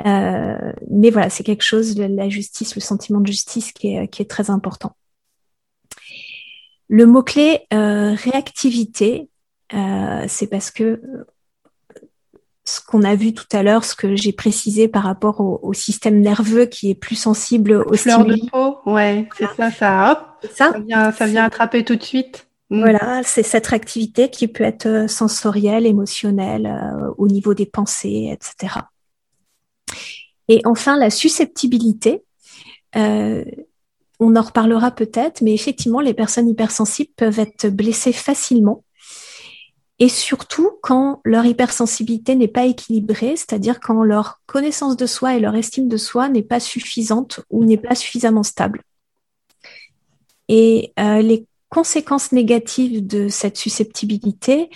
[0.05, 4.31] mais voilà, c'est quelque chose, la justice, le sentiment de justice qui est, qui est
[4.31, 4.95] très important.
[6.89, 9.31] Le mot-clé réactivité,
[9.71, 11.01] c'est parce que
[12.65, 16.21] ce qu'on a vu tout à l'heure, ce que j'ai précisé par rapport au, système
[16.21, 20.79] nerveux qui est plus sensible aux Fleur de peau, ouais, c'est ça, ça, hop, ça,
[20.79, 22.49] vient, ça vient attraper tout de suite.
[22.71, 22.81] Mm.
[22.81, 28.31] Voilà, c'est cette réactivité qui peut être euh, sensorielle, émotionnelle, euh, au niveau des pensées,
[28.33, 28.81] etc.
[30.49, 32.23] Et enfin, la susceptibilité.
[32.97, 33.45] Euh,
[34.21, 38.85] on en reparlera peut-être, mais effectivement, les personnes hypersensibles peuvent être blessées facilement
[39.99, 45.41] et surtout quand leur hypersensibilité n'est pas équilibrée, c'est-à-dire quand leur connaissance de soi et
[45.41, 48.83] leur estime de soi n'est pas suffisante ou n'est pas suffisamment stable.
[50.49, 54.69] Et euh, les conséquences négatives de cette susceptibilité,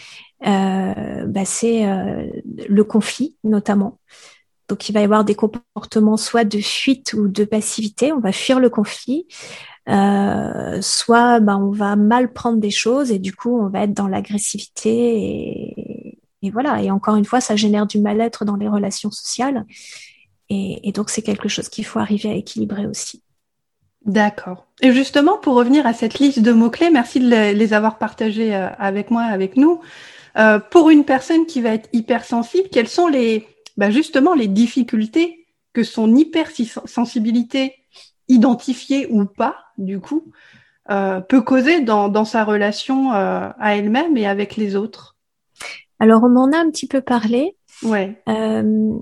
[0.47, 2.27] euh, bah, c'est euh,
[2.69, 3.99] le conflit notamment.
[4.69, 8.33] Donc il va y avoir des comportements soit de fuite ou de passivité, on va
[8.33, 9.27] fuir le conflit,
[9.89, 13.95] euh, soit ben, on va mal prendre des choses et du coup on va être
[13.95, 16.83] dans l'agressivité et, voilà.
[16.83, 19.65] Et encore une fois, ça génère du mal-être dans les relations sociales.
[20.51, 23.23] Et, donc c'est quelque chose qu'il faut arriver à équilibrer aussi.
[24.07, 24.67] D'accord.
[24.81, 28.69] Et justement, pour revenir à cette liste de mots-clés, merci de les avoir partagés euh,
[28.79, 29.81] avec moi, avec nous.
[30.39, 33.47] Euh, pour une personne qui va être hypersensible, quelles sont les,
[33.77, 37.75] ben justement les difficultés que son hypersensibilité
[38.29, 40.33] identifiée ou pas du coup,
[40.91, 45.17] euh, peut causer dans, sa relation euh, à elle-même et avec les autres
[46.01, 47.57] Alors, on en a un petit peu parlé.
[47.83, 48.21] Ouais.
[48.29, 48.99] Euh,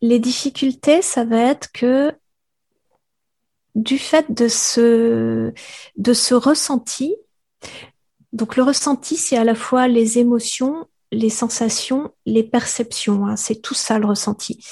[0.00, 2.12] les difficultés, ça va être que
[3.74, 5.52] du fait de ce,
[5.96, 7.14] de ce ressenti,
[8.32, 13.26] donc le ressenti, c'est à la fois les émotions, les sensations, les perceptions.
[13.26, 14.64] Hein, c'est tout ça le ressenti.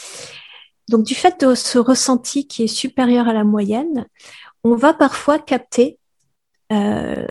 [0.91, 4.07] Donc du fait de ce ressenti qui est supérieur à la moyenne,
[4.65, 5.99] on va parfois capter
[6.73, 7.27] euh,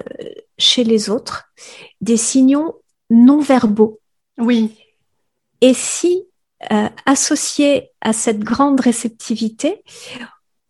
[0.57, 1.51] chez les autres
[1.99, 3.99] des signaux non verbaux.
[4.37, 4.77] Oui.
[5.59, 6.23] Et si,
[6.71, 9.83] euh, associé à cette grande réceptivité,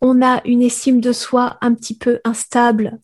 [0.00, 2.98] on a une estime de soi un petit peu instable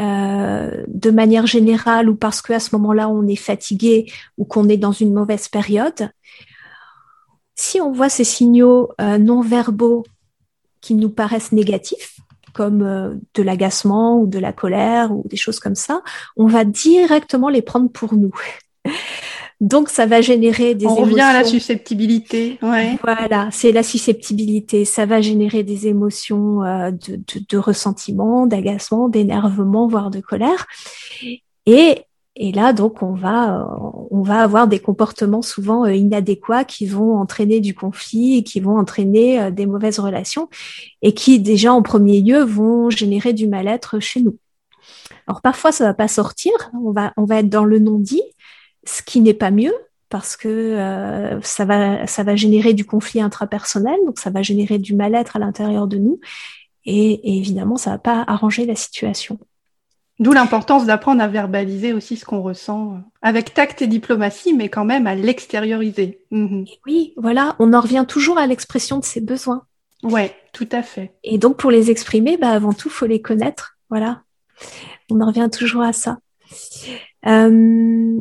[0.00, 4.76] euh, de manière générale ou parce qu'à ce moment-là on est fatigué ou qu'on est
[4.76, 6.10] dans une mauvaise période,
[7.58, 10.04] si on voit ces signaux non verbaux
[10.80, 12.18] qui nous paraissent négatifs,
[12.58, 16.02] comme euh, de l'agacement ou de la colère ou des choses comme ça,
[16.36, 18.32] on va directement les prendre pour nous.
[19.60, 21.04] Donc, ça va générer des On émotions.
[21.04, 22.58] revient à la susceptibilité.
[22.62, 22.96] Ouais.
[23.02, 24.84] Voilà, c'est la susceptibilité.
[24.84, 30.66] Ça va générer des émotions euh, de, de, de, ressentiment, d'agacement, d'énervement, voire de colère.
[31.66, 32.04] Et
[32.40, 33.68] et là, donc, on va,
[34.12, 38.78] on va avoir des comportements souvent euh, inadéquats qui vont entraîner du conflit qui vont
[38.78, 40.48] entraîner euh, des mauvaises relations
[41.02, 44.36] et qui, déjà, en premier lieu, vont générer du mal-être chez nous.
[45.26, 46.52] Alors, parfois, ça va pas sortir.
[46.80, 48.22] On va, on va être dans le non-dit,
[48.84, 49.74] ce qui n'est pas mieux
[50.08, 54.78] parce que euh, ça va, ça va générer du conflit intrapersonnel, donc ça va générer
[54.78, 56.20] du mal-être à l'intérieur de nous.
[56.84, 59.38] Et, et évidemment, ça va pas arranger la situation.
[60.20, 64.68] D'où l'importance d'apprendre à verbaliser aussi ce qu'on ressent euh, avec tact et diplomatie, mais
[64.68, 66.20] quand même à l'extérioriser.
[66.30, 66.64] Mhm.
[66.86, 69.62] Oui, voilà, on en revient toujours à l'expression de ses besoins.
[70.02, 71.12] Ouais, tout à fait.
[71.22, 73.78] Et donc pour les exprimer, bah, avant tout, faut les connaître.
[73.90, 74.22] Voilà,
[75.10, 76.18] on en revient toujours à ça.
[77.26, 78.20] Euh,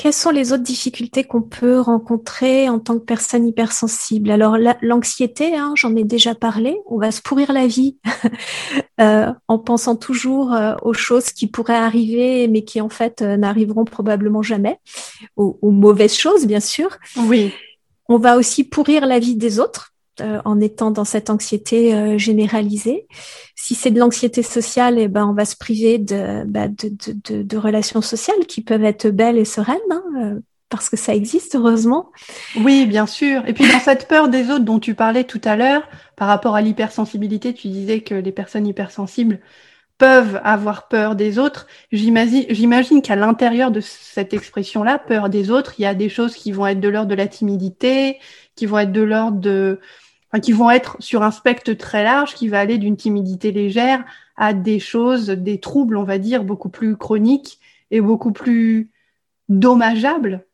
[0.00, 4.30] quelles sont les autres difficultés qu'on peut rencontrer en tant que personne hypersensible?
[4.30, 7.98] Alors l'anxiété, hein, j'en ai déjà parlé, on va se pourrir la vie
[9.02, 13.36] euh, en pensant toujours euh, aux choses qui pourraient arriver mais qui en fait euh,
[13.36, 14.78] n'arriveront probablement jamais,
[15.36, 16.96] aux, aux, mauvaises choses bien sûr.
[17.28, 17.52] Oui.
[18.08, 22.18] On va aussi pourrir la vie des autres euh, en étant dans cette anxiété euh,
[22.18, 23.06] généralisée.
[23.54, 28.02] Si c'est de l'anxiété sociale, eh ben, on va se priver de, bah, de, relations
[28.02, 32.10] sociales qui peuvent être belles et sereines, hein, euh, parce que ça existe, heureusement.
[32.60, 33.46] Oui, bien sûr.
[33.46, 36.54] Et puis dans cette peur des autres dont tu parlais tout à l'heure, par rapport
[36.54, 39.40] à l'hypersensibilité, tu disais que les personnes hypersensibles
[40.00, 41.66] peuvent avoir peur des autres.
[41.92, 46.52] J'imagine qu'à l'intérieur de cette expression-là, peur des autres, il y a des choses qui
[46.52, 48.18] vont être de l'ordre de la timidité,
[48.60, 49.80] qui vont être de l'ordre de,
[50.30, 54.04] enfin, qui vont être sur un spectre très large, qui va aller d'une timidité légère
[54.36, 57.58] à des choses, des troubles, on va dire, beaucoup plus chroniques
[57.90, 58.90] et beaucoup plus
[59.48, 60.44] dommageables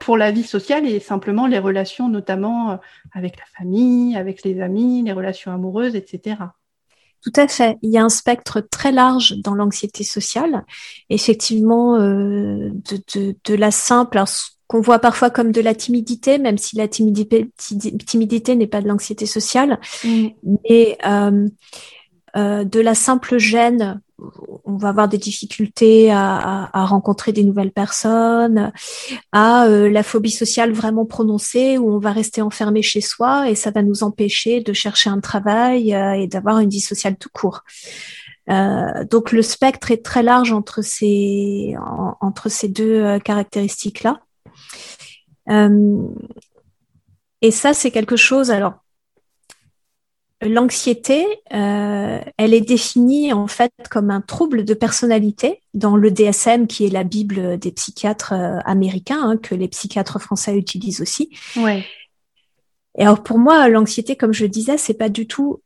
[0.00, 2.76] pour la vie sociale et simplement les relations, notamment euh,
[3.12, 6.38] avec la famille, avec les amis, les relations amoureuses, etc.
[7.22, 7.78] Tout à fait.
[7.82, 10.64] Il y a un spectre très large dans l'anxiété sociale.
[11.10, 14.18] Effectivement, euh, de, de, de, la simple,
[14.66, 17.50] qu'on voit parfois comme de la timidité, même si la timidité,
[18.06, 20.26] timidité n'est pas de l'anxiété sociale, mm.
[20.68, 21.48] mais euh,
[22.36, 24.00] euh, de la simple gêne
[24.64, 28.72] on va avoir des difficultés à, rencontrer des nouvelles personnes,
[29.32, 33.54] à euh, la phobie sociale vraiment prononcée où on va rester enfermé chez soi et
[33.54, 37.28] ça va nous empêcher de chercher un travail euh, et d'avoir une vie sociale tout
[37.32, 37.62] court.
[38.48, 41.74] Euh, donc le spectre est très large entre ces
[42.20, 44.20] entre ces deux caractéristiques là.
[47.42, 48.80] Et ça c'est quelque chose alors
[50.42, 56.66] L'anxiété, euh, elle est définie en fait comme un trouble de personnalité dans le DSM,
[56.66, 61.30] qui est la bible des psychiatres euh, américains, hein, que les psychiatres français utilisent aussi.
[61.56, 61.86] Ouais.
[62.98, 65.62] Et alors pour moi, l'anxiété, comme je le disais, c'est pas du tout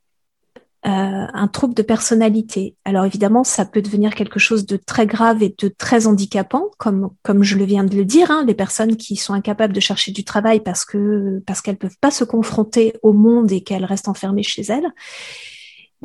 [0.86, 2.74] euh, un trouble de personnalité.
[2.86, 7.10] Alors évidemment, ça peut devenir quelque chose de très grave et de très handicapant, comme
[7.22, 8.30] comme je le viens de le dire.
[8.30, 11.98] Hein, les personnes qui sont incapables de chercher du travail parce que parce qu'elles peuvent
[12.00, 14.90] pas se confronter au monde et qu'elles restent enfermées chez elles.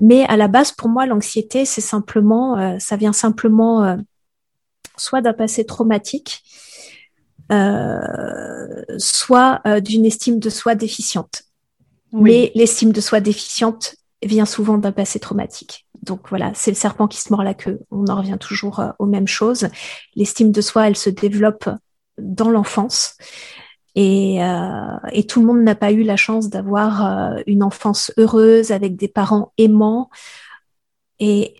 [0.01, 3.95] Mais à la base, pour moi, l'anxiété, c'est simplement, euh, ça vient simplement euh,
[4.97, 6.43] soit d'un passé traumatique,
[8.97, 11.43] soit d'une estime de soi déficiente.
[12.11, 15.85] Mais l'estime de soi déficiente vient souvent d'un passé traumatique.
[16.01, 17.81] Donc voilà, c'est le serpent qui se mord la queue.
[17.91, 19.67] On en revient toujours euh, aux mêmes choses.
[20.15, 21.69] L'estime de soi, elle se développe
[22.17, 23.17] dans l'enfance.
[23.95, 28.11] Et, euh, et, tout le monde n'a pas eu la chance d'avoir euh, une enfance
[28.17, 30.09] heureuse avec des parents aimants.
[31.19, 31.55] Et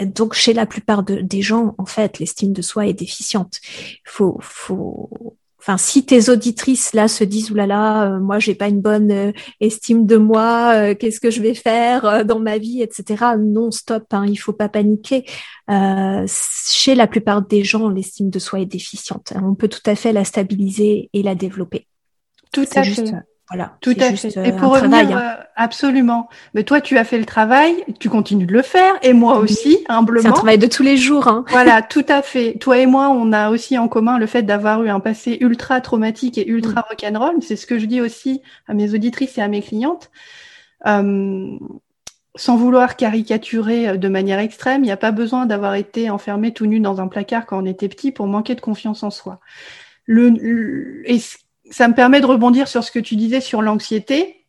[0.00, 3.60] donc, chez la plupart des gens, en fait, l'estime de soi est déficiente.
[4.04, 8.68] Faut, faut, enfin, si tes auditrices là se disent oulala, là là, moi j'ai pas
[8.68, 12.58] une bonne euh, estime de moi, euh, qu'est-ce que je vais faire euh, dans ma
[12.58, 13.24] vie, etc.
[13.38, 15.24] Non, stop, hein, il faut pas paniquer.
[15.68, 19.32] chez la plupart des gens, l'estime de soi est déficiente.
[19.36, 21.86] On peut tout à fait la stabiliser et la développer.
[22.52, 23.12] Tout à fait.
[23.50, 23.76] Voilà.
[23.80, 24.28] Tout à fait.
[24.46, 25.20] Et pour revenir, hein.
[25.20, 26.28] euh, absolument.
[26.54, 29.78] Mais toi, tu as fait le travail, tu continues de le faire, et moi aussi,
[29.88, 30.22] humblement.
[30.22, 31.26] C'est un travail de tous les jours.
[31.26, 31.44] Hein.
[31.50, 32.54] Voilà, tout à fait.
[32.60, 35.80] Toi et moi, on a aussi en commun le fait d'avoir eu un passé ultra
[35.80, 36.84] traumatique et ultra mm.
[36.90, 37.36] rock'n'roll.
[37.42, 40.10] C'est ce que je dis aussi à mes auditrices et à mes clientes.
[40.86, 41.58] Euh,
[42.36, 46.52] sans vouloir caricaturer euh, de manière extrême, il n'y a pas besoin d'avoir été enfermé
[46.52, 49.40] tout nu dans un placard quand on était petit pour manquer de confiance en soi.
[50.06, 51.20] Le, le et
[51.70, 54.44] ça me permet de rebondir sur ce que tu disais sur l'anxiété.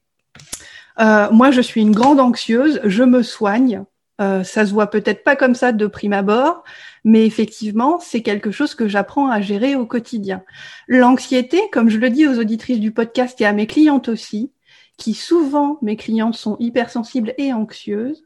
[1.00, 3.84] Euh, moi, je suis une grande anxieuse, je me soigne.
[4.20, 6.64] Euh, ça se voit peut-être pas comme ça de prime abord,
[7.04, 10.44] mais effectivement, c'est quelque chose que j'apprends à gérer au quotidien.
[10.88, 14.52] L'anxiété, comme je le dis aux auditrices du podcast et à mes clientes aussi,
[14.98, 18.24] qui souvent, mes clientes sont hypersensibles et anxieuses,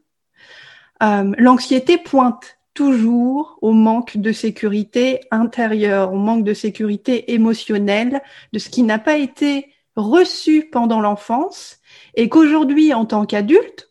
[1.02, 8.20] euh, l'anxiété pointe toujours au manque de sécurité intérieure, au manque de sécurité émotionnelle,
[8.52, 11.78] de ce qui n'a pas été reçu pendant l'enfance
[12.14, 13.90] et qu'aujourd'hui, en tant qu'adulte,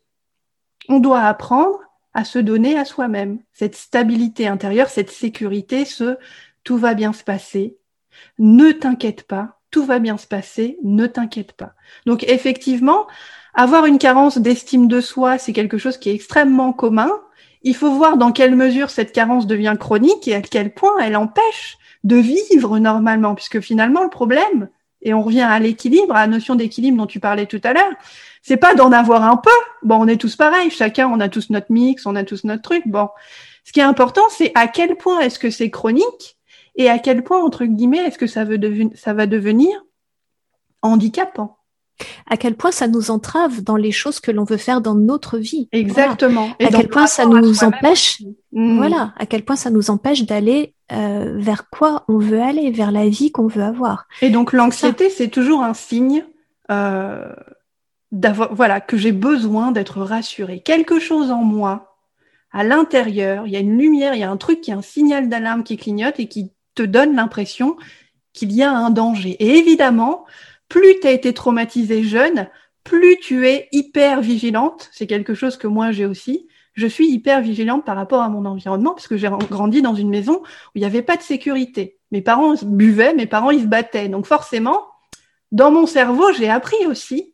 [0.87, 1.79] on doit apprendre
[2.13, 6.17] à se donner à soi-même cette stabilité intérieure, cette sécurité, ce
[6.63, 7.77] tout va bien se passer,
[8.37, 11.73] ne t'inquiète pas, tout va bien se passer, ne t'inquiète pas.
[12.05, 13.07] Donc effectivement,
[13.55, 17.09] avoir une carence d'estime de soi, c'est quelque chose qui est extrêmement commun
[17.65, 21.17] il faut voir dans quelle mesure cette carence devient chronique et à quel point elle
[21.17, 24.69] empêche de vivre normalement, puisque finalement le problème,
[25.01, 27.91] et on revient à l'équilibre, à la notion d'équilibre dont tu parlais tout à l'heure,
[28.43, 29.49] c'est pas d'en avoir un peu.
[29.81, 32.61] Bon, on est tous pareils, chacun, on a tous notre mix, on a tous notre
[32.61, 32.83] truc.
[32.85, 33.09] Bon,
[33.63, 36.37] ce qui est important, c'est à quel point est-ce que c'est chronique
[36.75, 38.59] et à quel point, entre guillemets, est-ce que ça, veut
[38.93, 39.83] ça va devenir
[40.83, 41.57] handicapant
[42.27, 45.37] à quel point ça nous entrave dans les choses que l'on veut faire dans notre
[45.37, 45.69] vie.
[45.71, 46.49] Exactement.
[46.59, 48.77] Et à quel point ça nous empêche, mmh.
[48.77, 52.91] voilà, à quel point ça nous empêche d'aller euh, vers quoi on veut aller, vers
[52.91, 54.07] la vie qu'on veut avoir.
[54.21, 56.25] Et donc l'anxiété, c'est toujours un signe
[56.69, 57.33] euh,
[58.11, 60.59] d'avoir, voilà, que j'ai besoin d'être rassurée.
[60.61, 61.97] Quelque chose en moi,
[62.51, 64.81] à l'intérieur, il y a une lumière, il y a un truc qui est un
[64.81, 67.77] signal d'alarme qui clignote et qui te donne l'impression
[68.33, 69.31] qu'il y a un danger.
[69.39, 70.25] Et évidemment,
[70.69, 72.49] plus tu as été traumatisé jeune,
[72.83, 74.89] plus tu es hyper vigilante.
[74.91, 76.47] C'est quelque chose que moi j'ai aussi.
[76.73, 80.09] Je suis hyper vigilante par rapport à mon environnement parce que j'ai grandi dans une
[80.09, 81.97] maison où il n'y avait pas de sécurité.
[82.11, 84.09] Mes parents buvaient, mes parents ils se battaient.
[84.09, 84.85] Donc forcément,
[85.51, 87.33] dans mon cerveau, j'ai appris aussi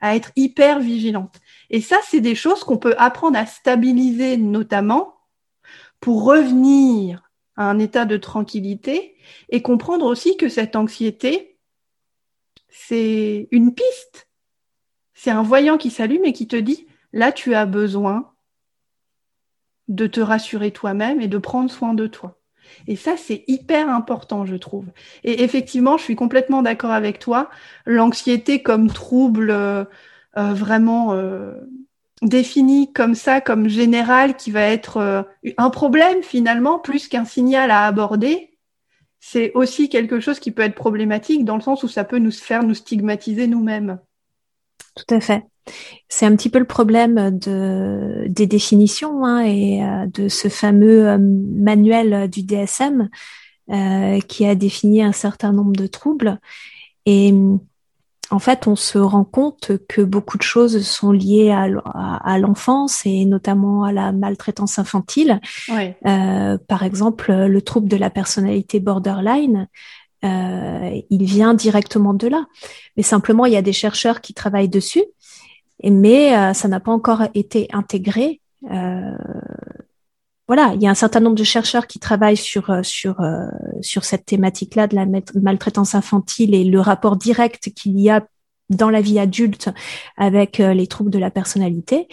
[0.00, 1.36] à être hyper vigilante.
[1.70, 5.14] Et ça, c'est des choses qu'on peut apprendre à stabiliser notamment
[6.00, 7.22] pour revenir
[7.56, 9.16] à un état de tranquillité
[9.48, 11.55] et comprendre aussi que cette anxiété,
[12.78, 14.28] c'est une piste.
[15.14, 18.32] C'est un voyant qui s'allume et qui te dit, là, tu as besoin
[19.88, 22.38] de te rassurer toi-même et de prendre soin de toi.
[22.86, 24.86] Et ça, c'est hyper important, je trouve.
[25.24, 27.48] Et effectivement, je suis complètement d'accord avec toi.
[27.86, 29.84] L'anxiété comme trouble euh,
[30.36, 31.54] euh, vraiment euh,
[32.22, 37.86] défini comme ça, comme général, qui va être un problème finalement, plus qu'un signal à
[37.86, 38.55] aborder,
[39.20, 42.30] c'est aussi quelque chose qui peut être problématique dans le sens où ça peut nous
[42.30, 43.98] faire nous stigmatiser nous-mêmes.
[44.94, 45.44] Tout à fait.
[46.08, 51.08] C'est un petit peu le problème de, des définitions hein, et euh, de ce fameux
[51.08, 53.08] euh, manuel du DSM
[53.72, 56.38] euh, qui a défini un certain nombre de troubles.
[57.04, 57.34] Et
[58.30, 63.24] en fait, on se rend compte que beaucoup de choses sont liées à, l'enfance et
[63.24, 65.40] notamment à la maltraitance infantile.
[66.02, 69.68] par exemple, le trouble de la personnalité borderline,
[70.22, 72.46] il vient directement de là.
[72.96, 75.04] Mais simplement, il y a des chercheurs qui travaillent dessus
[75.84, 78.40] mais euh, ça n'a pas encore été intégré.
[80.48, 83.16] Euh, voilà, il y a un certain nombre de chercheurs qui travaillent sur euh, sur
[83.80, 85.06] sur cette thématique-là de la
[85.40, 88.26] maltraitance infantile et le rapport direct qu'il y a
[88.68, 89.68] dans la vie adulte
[90.16, 92.08] avec les troubles de la personnalité,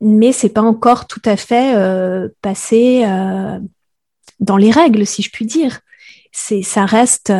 [0.00, 1.74] mais c'est pas encore tout à fait
[2.40, 3.04] passé
[4.38, 5.80] dans les règles, si je puis dire.
[6.30, 7.32] C'est ça reste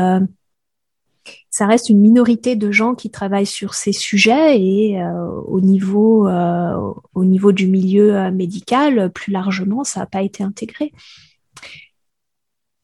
[1.54, 6.26] ça reste une minorité de gens qui travaillent sur ces sujets et euh, au niveau
[6.26, 10.92] euh, au niveau du milieu euh, médical plus largement ça n'a pas été intégré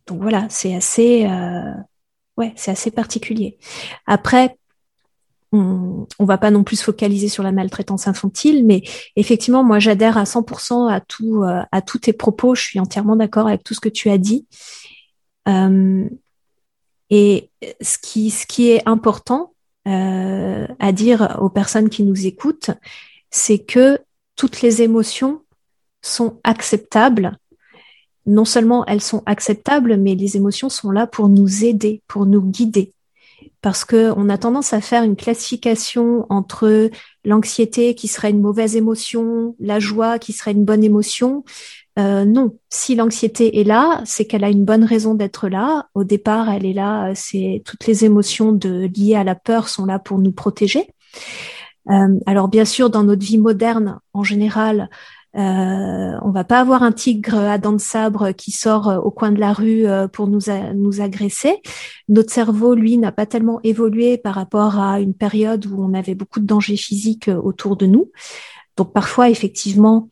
[0.07, 1.29] donc voilà c'est assez
[2.37, 3.59] ouais c'est assez particulier
[4.07, 4.57] après
[5.51, 8.83] on, on va pas non plus se focaliser sur la maltraitance infantile, mais
[9.16, 12.55] effectivement, moi, j'adhère à 100% à tout, à tous tes propos.
[12.55, 14.47] Je suis entièrement d'accord avec tout ce que tu as dit.
[17.11, 17.51] Et
[17.81, 19.53] ce qui, ce qui est important
[19.89, 22.71] euh, à dire aux personnes qui nous écoutent,
[23.31, 23.99] c'est que
[24.37, 25.43] toutes les émotions
[26.03, 27.37] sont acceptables.
[28.27, 32.43] Non seulement elles sont acceptables, mais les émotions sont là pour nous aider, pour nous
[32.43, 32.93] guider.
[33.63, 36.91] Parce que on a tendance à faire une classification entre
[37.25, 41.45] l'anxiété qui serait une mauvaise émotion, la joie qui serait une bonne émotion.
[41.99, 45.89] Euh, non, si l'anxiété est là, c'est qu'elle a une bonne raison d'être là.
[45.95, 47.12] Au départ, elle est là.
[47.14, 50.89] C'est toutes les émotions de, liées à la peur sont là pour nous protéger.
[51.91, 54.89] Euh, alors bien sûr, dans notre vie moderne, en général,
[55.37, 59.11] euh, on va pas avoir un tigre à dents de sabre qui sort euh, au
[59.11, 60.41] coin de la rue pour nous,
[60.74, 61.61] nous agresser.
[62.09, 66.14] Notre cerveau, lui, n'a pas tellement évolué par rapport à une période où on avait
[66.14, 68.11] beaucoup de dangers physiques autour de nous.
[68.76, 70.09] Donc parfois, effectivement,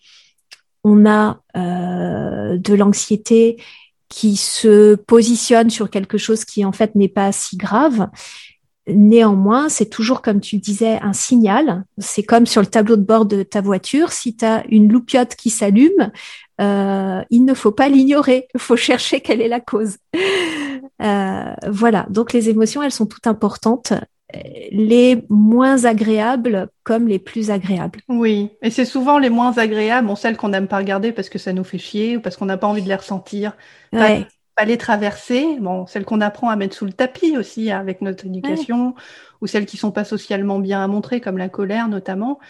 [0.85, 3.61] on a euh, de l'anxiété
[4.09, 8.09] qui se positionne sur quelque chose qui en fait n'est pas si grave.
[8.89, 11.85] Néanmoins, c'est toujours, comme tu disais, un signal.
[11.99, 14.13] C'est comme sur le tableau de bord de ta voiture.
[14.13, 16.11] Si tu as une loupiote qui s'allume,
[16.61, 18.49] euh, il ne faut pas l'ignorer.
[18.55, 19.97] Il faut chercher quelle est la cause.
[21.01, 22.07] Euh, voilà.
[22.11, 23.93] Donc les émotions, elles sont toutes importantes
[24.71, 28.01] les moins agréables comme les plus agréables.
[28.09, 31.39] Oui, et c'est souvent les moins agréables, bon, celles qu'on n'aime pas regarder parce que
[31.39, 33.57] ça nous fait chier ou parce qu'on n'a pas envie de les ressentir,
[34.59, 38.27] pas, les traverser, bon, celles qu'on apprend à mettre sous le tapis aussi avec notre
[38.27, 38.95] éducation,
[39.41, 42.41] ou celles qui sont pas socialement bien à montrer, comme la colère notamment,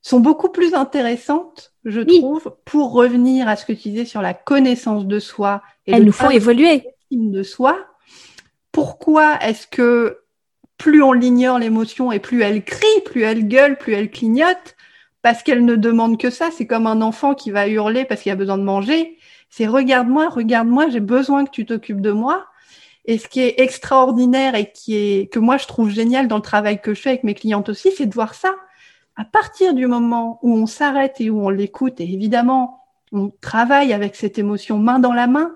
[0.00, 4.34] sont beaucoup plus intéressantes, je trouve, pour revenir à ce que tu disais sur la
[4.34, 5.62] connaissance de soi.
[5.86, 6.84] Et Elles nous font évoluer.
[7.10, 7.78] De soi.
[8.72, 10.20] Pourquoi est-ce que
[10.78, 14.76] plus on l'ignore l'émotion et plus elle crie, plus elle gueule, plus elle clignote,
[15.22, 16.50] parce qu'elle ne demande que ça.
[16.50, 19.18] C'est comme un enfant qui va hurler parce qu'il a besoin de manger.
[19.56, 22.44] C'est regarde-moi, regarde-moi, j'ai besoin que tu t'occupes de moi.
[23.04, 26.42] Et ce qui est extraordinaire et qui est que moi je trouve génial dans le
[26.42, 28.52] travail que je fais avec mes clientes aussi, c'est de voir ça.
[29.14, 33.92] À partir du moment où on s'arrête et où on l'écoute, et évidemment on travaille
[33.92, 35.54] avec cette émotion main dans la main,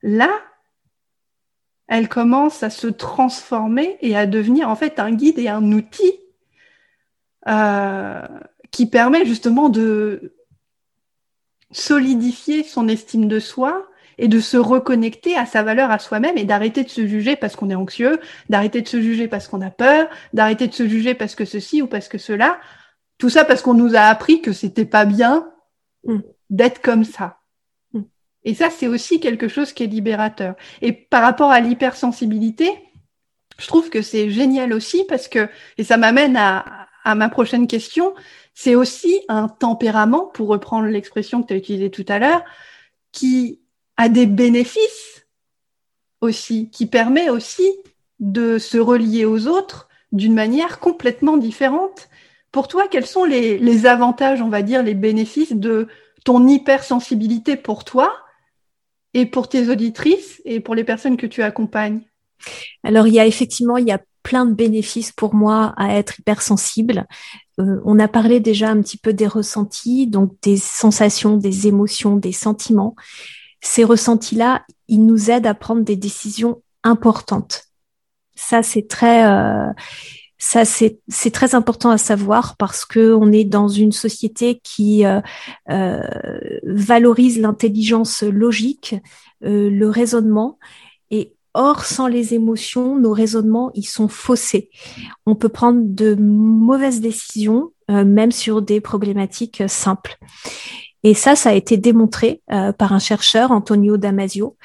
[0.00, 0.30] là,
[1.88, 6.14] elle commence à se transformer et à devenir en fait un guide et un outil
[7.48, 8.26] euh,
[8.70, 10.32] qui permet justement de
[11.72, 13.86] solidifier son estime de soi
[14.18, 17.56] et de se reconnecter à sa valeur à soi-même et d'arrêter de se juger parce
[17.56, 21.14] qu'on est anxieux, d'arrêter de se juger parce qu'on a peur, d'arrêter de se juger
[21.14, 22.60] parce que ceci ou parce que cela.
[23.18, 25.48] Tout ça parce qu'on nous a appris que c'était pas bien
[26.04, 26.18] mm.
[26.50, 27.38] d'être comme ça.
[28.44, 30.56] Et ça, c'est aussi quelque chose qui est libérateur.
[30.80, 32.68] Et par rapport à l'hypersensibilité,
[33.58, 35.48] je trouve que c'est génial aussi parce que,
[35.78, 38.14] et ça m'amène à, à ma prochaine question,
[38.54, 42.42] c'est aussi un tempérament, pour reprendre l'expression que tu as utilisée tout à l'heure,
[43.12, 43.60] qui
[43.96, 45.26] a des bénéfices
[46.20, 47.68] aussi, qui permet aussi
[48.20, 52.08] de se relier aux autres d'une manière complètement différente.
[52.52, 55.88] Pour toi, quels sont les, avantages, on va dire, les bénéfices de
[56.24, 58.14] ton hypersensibilité pour toi
[59.14, 62.02] et pour tes auditrices et pour les personnes que tu accompagnes?
[62.84, 66.18] Alors, il y a effectivement, il y a plein de bénéfices pour moi à être
[66.18, 67.06] hypersensible.
[67.60, 72.16] Euh, on a parlé déjà un petit peu des ressentis, donc des sensations, des émotions,
[72.16, 72.96] des sentiments.
[73.60, 77.64] Ces ressentis-là, ils nous aident à prendre des décisions importantes.
[78.34, 79.70] Ça, c'est très, euh,
[80.44, 85.20] ça c'est très important à savoir parce que on est dans une société qui euh,
[85.70, 86.02] euh,
[86.64, 88.96] valorise l'intelligence logique,
[89.44, 90.58] euh, le raisonnement
[91.54, 94.70] Or, sans les émotions, nos raisonnements, ils sont faussés.
[95.26, 100.18] On peut prendre de mauvaises décisions, même sur des problématiques simples.
[101.02, 102.40] Et ça, ça a été démontré
[102.78, 104.56] par un chercheur, Antonio Damasio.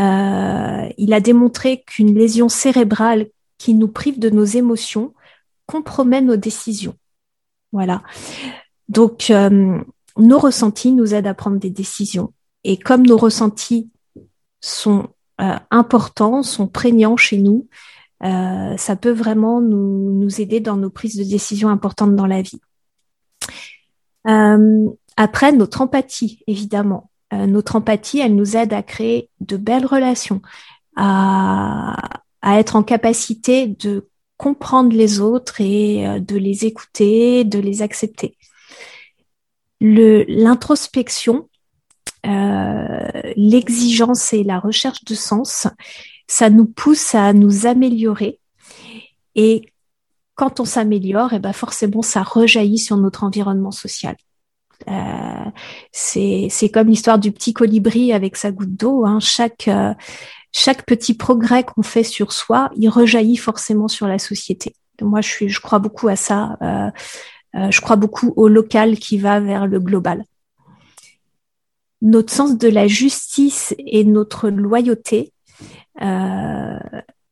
[0.00, 5.14] il a démontré qu'une lésion cérébrale qui nous prive de nos émotions
[5.66, 6.94] compromet nos décisions.
[7.72, 8.02] Voilà.
[8.88, 9.78] Donc, euh,
[10.16, 12.32] nos ressentis nous aident à prendre des décisions.
[12.64, 13.90] Et comme nos ressentis
[14.60, 15.08] sont
[15.40, 17.68] euh, importants, sont prégnants chez nous,
[18.22, 22.42] euh, ça peut vraiment nous, nous, aider dans nos prises de décisions importantes dans la
[22.42, 22.60] vie.
[25.16, 27.10] après, notre empathie, évidemment.
[27.32, 30.42] notre empathie, elle nous aide à créer de belles relations,
[30.96, 37.58] à, à être en capacité de comprendre les autres et euh, de les écouter, de
[37.58, 38.36] les accepter.
[39.80, 41.55] L'introspection, euh,
[43.36, 45.68] l'exigence et la recherche de sens,
[46.26, 48.40] ça nous pousse à nous améliorer.
[49.34, 49.72] Et
[50.34, 54.16] quand on s'améliore, et eh ben forcément, ça rejaillit sur notre environnement social.
[54.88, 55.50] Euh,
[55.92, 59.06] c'est comme l'histoire du petit colibri avec sa goutte d'eau.
[59.06, 59.18] Hein.
[59.20, 59.94] Chaque, euh,
[60.52, 64.74] chaque petit progrès qu'on fait sur soi, il rejaillit forcément sur la société.
[65.00, 66.56] Moi, je, suis, je crois beaucoup à ça.
[66.62, 66.90] Euh,
[67.54, 70.24] euh, je crois beaucoup au local qui va vers le global.
[72.02, 75.32] Notre sens de la justice et notre loyauté,
[76.02, 76.78] euh,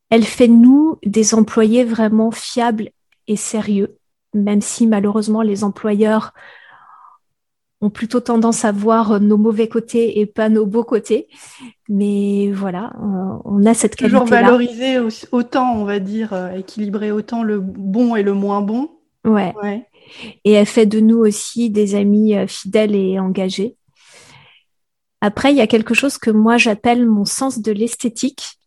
[0.09, 2.89] elle fait de nous des employés vraiment fiables
[3.27, 3.97] et sérieux,
[4.33, 6.33] même si malheureusement les employeurs
[7.81, 11.27] ont plutôt tendance à voir nos mauvais côtés et pas nos beaux côtés.
[11.89, 12.93] Mais voilà,
[13.45, 14.17] on a cette qualité.
[14.17, 14.97] Toujours valoriser
[15.31, 18.89] autant, on va dire, euh, équilibrer autant le bon et le moins bon.
[19.25, 19.53] Ouais.
[20.43, 23.75] Et elle fait de nous aussi des amis euh, fidèles et engagés.
[25.25, 28.59] Après, il y a quelque chose que moi j'appelle mon sens de l'esthétique.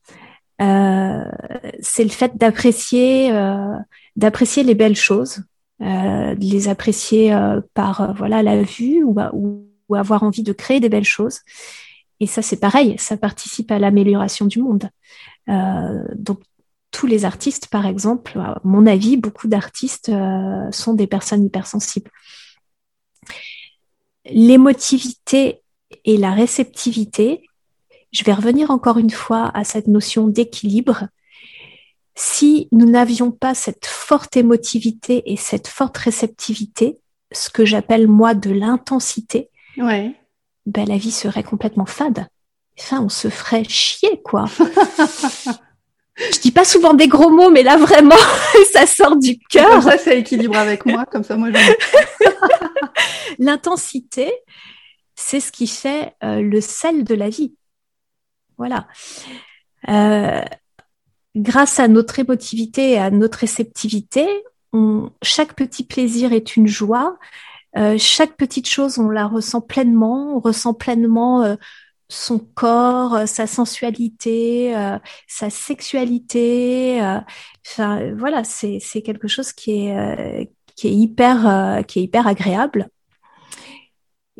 [0.61, 1.24] Euh,
[1.80, 3.30] c'est le fait d'apprécier,
[4.16, 5.42] d'apprécier les belles choses,
[5.80, 10.52] euh, de les apprécier euh, par euh, voilà la vue ou, ou, avoir envie de
[10.52, 11.38] créer des belles choses.
[12.18, 14.90] Et ça, c'est pareil, ça participe à l'amélioration du monde.
[15.46, 16.40] donc,
[16.90, 20.11] tous les artistes, par exemple, à mon avis, beaucoup d'artistes
[20.72, 22.11] sont des personnes hypersensibles.
[24.24, 25.62] L'émotivité
[26.05, 27.49] et la réceptivité,
[28.12, 31.09] je vais revenir encore une fois à cette notion d'équilibre
[32.18, 36.99] si nous n'avions pas cette forte émotivité et cette forte réceptivité,
[37.30, 40.16] ce que j'appelle moi de l'intensité, ouais.
[40.66, 42.26] ben, la vie serait complètement fade.
[42.78, 44.47] Enfin, on se ferait chier, quoi.
[46.16, 48.16] Je dis pas souvent des gros mots, mais là vraiment,
[48.72, 49.80] ça sort du cœur.
[49.80, 51.51] Ça, ça équilibre avec moi, comme ça, moi.
[53.39, 54.32] L'intensité,
[55.18, 57.56] c'est ce qui fait euh, le sel de la vie.
[58.56, 58.86] Voilà.
[59.88, 60.44] Euh,
[61.34, 64.26] grâce à notre émotivité et à notre réceptivité,
[65.22, 67.18] chaque petit plaisir est une joie.
[67.76, 71.56] Euh, chaque petite chose, on la ressent pleinement, on ressent pleinement euh,
[72.08, 74.74] son corps, euh, sa sensualité,
[75.26, 77.00] sa sexualité.
[77.66, 82.88] Enfin, voilà, c'est quelque chose qui est qui est hyper qui est hyper agréable.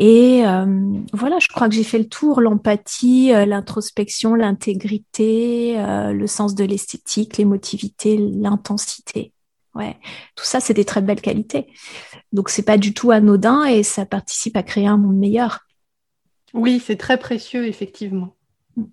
[0.01, 0.65] Et euh,
[1.13, 6.55] voilà, je crois que j'ai fait le tour, l'empathie, euh, l'introspection, l'intégrité, euh, le sens
[6.55, 9.33] de l'esthétique, l'émotivité, l'intensité.
[9.75, 9.97] Ouais,
[10.37, 11.67] tout ça, c'est des très belles qualités.
[12.33, 15.67] Donc, c'est pas du tout anodin et ça participe à créer un monde meilleur.
[16.55, 18.37] Oui, c'est très précieux, effectivement.
[18.77, 18.85] Mm.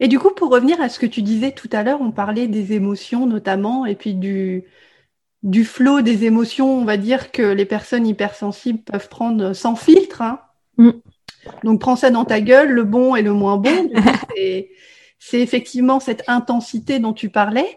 [0.00, 2.46] Et du coup, pour revenir à ce que tu disais tout à l'heure, on parlait
[2.46, 4.64] des émotions notamment, et puis du,
[5.44, 10.22] du flot des émotions, on va dire que les personnes hypersensibles peuvent prendre sans filtre.
[10.22, 10.40] Hein.
[10.78, 10.90] Mm.
[11.62, 13.90] Donc prends ça dans ta gueule, le bon et le moins bon.
[15.18, 17.76] c'est effectivement cette intensité dont tu parlais.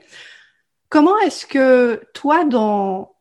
[0.88, 3.14] Comment est-ce que toi, dans,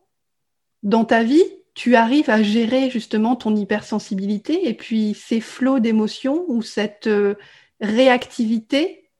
[0.81, 1.43] dans ta vie,
[1.73, 7.35] tu arrives à gérer justement ton hypersensibilité et puis ces flots d'émotions ou cette euh,
[7.81, 9.11] réactivité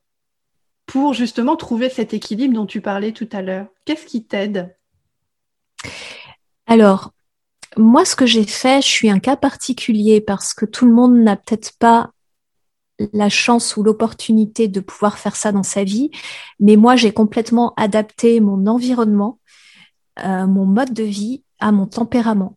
[0.86, 3.66] pour justement trouver cet équilibre dont tu parlais tout à l'heure?
[3.84, 4.74] Qu'est-ce qui t'aide?
[6.66, 7.12] Alors,
[7.76, 11.16] moi, ce que j'ai fait, je suis un cas particulier parce que tout le monde
[11.16, 12.10] n'a peut-être pas
[13.12, 16.10] la chance ou l'opportunité de pouvoir faire ça dans sa vie.
[16.60, 19.38] Mais moi, j'ai complètement adapté mon environnement,
[20.24, 22.56] euh, mon mode de vie à mon tempérament.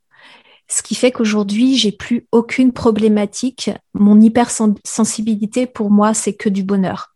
[0.67, 3.69] Ce qui fait qu'aujourd'hui, j'ai plus aucune problématique.
[3.93, 7.13] Mon hypersensibilité, pour moi, c'est que du bonheur.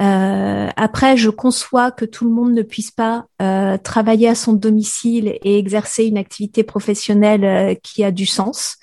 [0.00, 4.52] Euh, après, je conçois que tout le monde ne puisse pas euh, travailler à son
[4.52, 8.76] domicile et exercer une activité professionnelle euh, qui a du sens,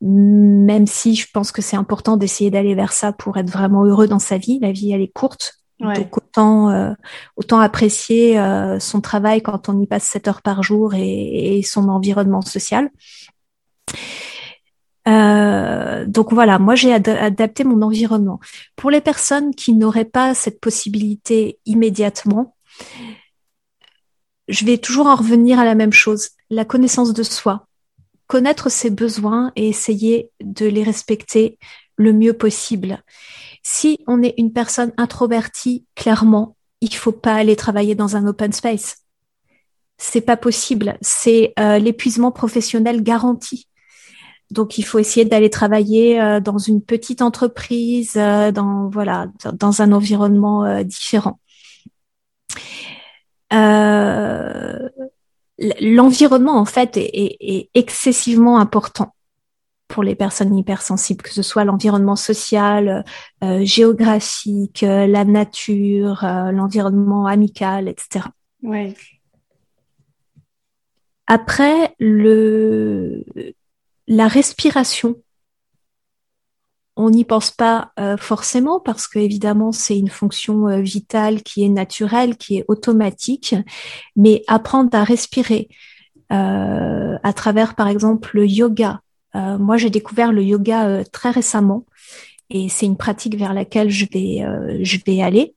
[0.00, 4.06] même si je pense que c'est important d'essayer d'aller vers ça pour être vraiment heureux
[4.06, 4.58] dans sa vie.
[4.60, 5.54] La vie, elle est courte.
[5.80, 6.94] Donc autant,
[7.36, 8.40] autant apprécier
[8.78, 12.90] son travail quand on y passe 7 heures par jour et, et son environnement social.
[15.06, 18.40] Euh, donc voilà, moi j'ai adapté mon environnement.
[18.76, 22.54] Pour les personnes qui n'auraient pas cette possibilité immédiatement,
[24.48, 27.66] je vais toujours en revenir à la même chose, la connaissance de soi.
[28.26, 31.58] Connaître ses besoins et essayer de les respecter
[31.96, 33.02] le mieux possible.
[33.62, 38.52] Si on est une personne introvertie, clairement, il faut pas aller travailler dans un open
[38.52, 39.04] space.
[39.96, 40.98] C'est pas possible.
[41.00, 43.68] C'est euh, l'épuisement professionnel garanti.
[44.50, 49.82] Donc, il faut essayer d'aller travailler euh, dans une petite entreprise, euh, dans voilà, dans
[49.82, 51.40] un environnement euh, différent.
[55.80, 59.14] L'environnement, en fait, est, excessivement important
[59.86, 63.04] pour les personnes hypersensibles, que ce soit l'environnement social,
[63.60, 68.26] géographique, la nature, l'environnement amical, etc.
[68.64, 68.96] Oui.
[71.28, 73.24] Après, le,
[74.06, 75.16] la respiration,
[76.96, 81.64] on n'y pense pas euh, forcément parce que évidemment c'est une fonction euh, vitale qui
[81.64, 83.54] est naturelle, qui est automatique,
[84.16, 85.68] mais apprendre à respirer
[86.32, 89.00] euh, à travers par exemple le yoga.
[89.34, 91.84] moi j'ai découvert le yoga très récemment
[92.50, 94.44] et c'est une pratique vers laquelle je vais
[94.84, 95.54] je vais aller.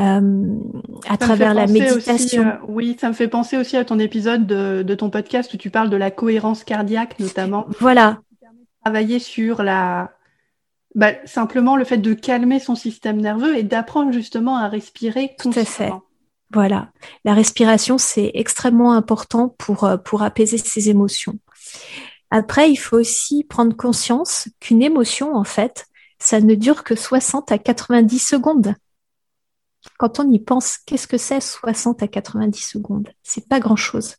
[0.00, 0.60] Euh,
[1.08, 2.46] à travers la méditation.
[2.46, 5.70] Euh, oui, ça me fait penser aussi à ton épisode de, ton podcast où tu
[5.70, 7.66] parles de la cohérence cardiaque notamment.
[7.80, 8.20] Voilà.
[8.84, 10.12] Travailler sur la
[10.94, 15.52] bah, simplement le fait de calmer son système nerveux et d'apprendre justement à respirer Tout
[15.54, 15.92] à fait.
[16.52, 16.90] Voilà.
[17.24, 21.38] La respiration, c'est extrêmement important pour, euh, pour apaiser ses émotions.
[22.30, 25.86] Après, il faut aussi prendre conscience qu'une émotion, en fait,
[26.18, 28.74] ça ne dure que 60 à 90 secondes.
[29.98, 33.08] Quand on y pense, qu'est-ce que c'est 60 à 90 secondes?
[33.22, 34.16] C'est pas grand-chose.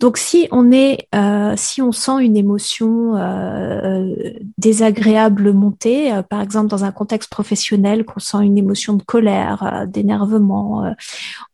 [0.00, 4.14] Donc si on est, euh, si on sent une émotion euh,
[4.56, 9.84] désagréable monter, euh, par exemple dans un contexte professionnel, qu'on sent une émotion de colère,
[9.86, 10.94] d'énervement,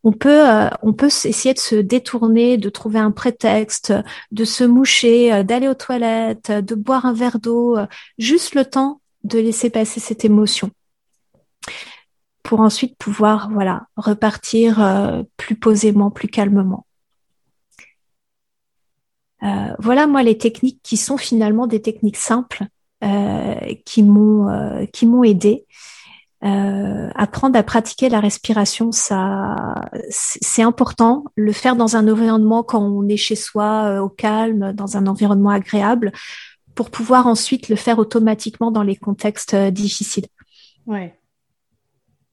[0.04, 0.44] on peut,
[0.82, 3.92] on peut essayer de se détourner, de trouver un prétexte,
[4.30, 7.76] de se moucher, d'aller aux toilettes, de boire un verre d'eau,
[8.16, 10.70] juste le temps de laisser passer cette émotion
[12.46, 16.86] pour ensuite pouvoir voilà repartir euh, plus posément, plus calmement.
[19.42, 22.64] Euh, voilà moi les techniques qui sont finalement des techniques simples
[23.04, 25.66] euh, qui m'ont qui m'ont aidé.
[26.40, 29.56] apprendre à pratiquer la respiration, ça
[30.08, 31.24] c'est important.
[31.34, 35.50] Le faire dans un environnement quand on est chez soi, au calme, dans un environnement
[35.50, 36.12] agréable,
[36.76, 40.28] pour pouvoir ensuite le faire automatiquement dans les contextes difficiles.
[40.86, 41.12] Ouais.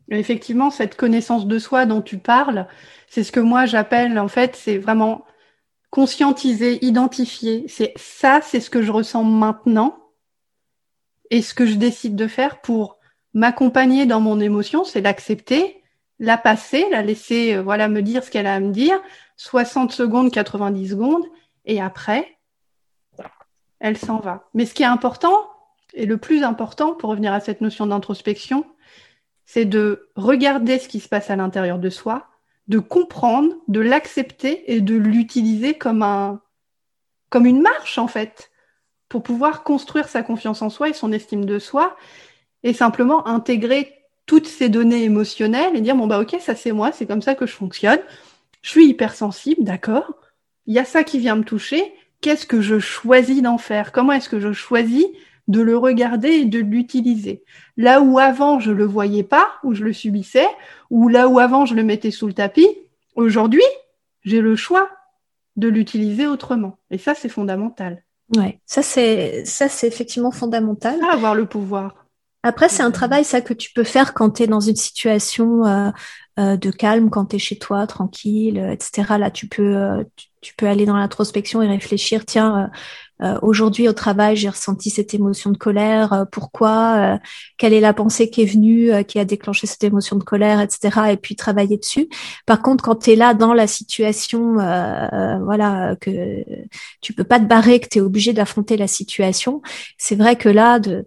[0.10, 2.68] Effectivement, cette connaissance de soi dont tu parles,
[3.08, 5.26] c'est ce que moi j'appelle, en fait, c'est vraiment
[5.90, 7.66] conscientiser, identifier.
[7.68, 10.04] C'est ça, c'est ce que je ressens maintenant
[11.30, 12.98] et ce que je décide de faire pour
[13.34, 15.82] m'accompagner dans mon émotion, c'est l'accepter,
[16.20, 19.02] la passer, la laisser, euh, voilà, me dire ce qu'elle a à me dire,
[19.38, 21.26] 60 secondes, 90 secondes,
[21.66, 22.38] et après,
[23.80, 24.50] elle s'en va.
[24.54, 25.50] Mais ce qui est important,
[25.94, 28.66] et le plus important pour revenir à cette notion d'introspection,
[29.46, 32.28] c'est de regarder ce qui se passe à l'intérieur de soi,
[32.68, 36.42] de comprendre, de l'accepter et de l'utiliser comme un
[37.30, 38.52] comme une marche en fait
[39.10, 41.96] pour pouvoir construire sa confiance en soi et son estime de soi
[42.62, 46.92] et simplement intégrer toutes ces données émotionnelles et dire bon bah OK, ça c'est moi,
[46.92, 48.00] c'est comme ça que je fonctionne.
[48.62, 50.14] Je suis hypersensible, d'accord.
[50.66, 53.92] Il y a ça qui vient me toucher, qu'est-ce que je choisis d'en faire?
[53.92, 55.06] Comment est-ce que je choisis
[55.48, 57.44] de le regarder et de l'utiliser.
[57.78, 60.48] Là où avant je le voyais pas, où je le subissais,
[60.90, 62.68] ou là où avant je le mettais sous le tapis,
[63.16, 63.64] aujourd'hui
[64.24, 64.90] j'ai le choix
[65.56, 66.80] de l'utiliser autrement.
[66.92, 68.04] Et ça c'est fondamental.
[68.36, 71.00] Ouais, ça c'est ça c'est effectivement fondamental.
[71.12, 71.96] avoir le pouvoir.
[72.46, 75.66] Après, c'est un travail ça que tu peux faire quand tu es dans une situation
[75.66, 75.92] euh,
[76.40, 79.14] euh, de calme, quand tu es chez toi, tranquille, etc.
[79.18, 80.06] Là, tu peux,
[80.42, 82.70] tu peux aller dans l'introspection et réfléchir, tiens,
[83.22, 87.20] euh, euh, aujourd'hui au travail, j'ai ressenti cette émotion de colère, euh, pourquoi,
[87.58, 91.12] quelle est la pensée qui est venue, qui a déclenché cette émotion de colère, etc.
[91.12, 92.10] Et puis travailler dessus.
[92.46, 96.44] Par contre, quand tu es là dans la situation, voilà, que
[97.02, 99.62] tu peux pas te barrer, que tu es obligé d'affronter la situation,
[99.98, 101.06] c'est vrai que là, de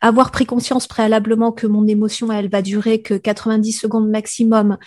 [0.00, 4.78] avoir pris conscience préalablement que mon émotion, elle va durer que 90 secondes maximum,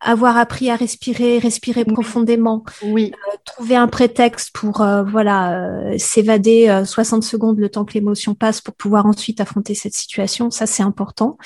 [0.00, 3.12] avoir appris à respirer, respirer profondément, oui.
[3.14, 8.34] Euh, trouver un prétexte pour euh, voilà euh, s'évader 60 secondes le temps que l'émotion
[8.34, 11.38] passe pour pouvoir ensuite affronter cette situation, ça c'est important.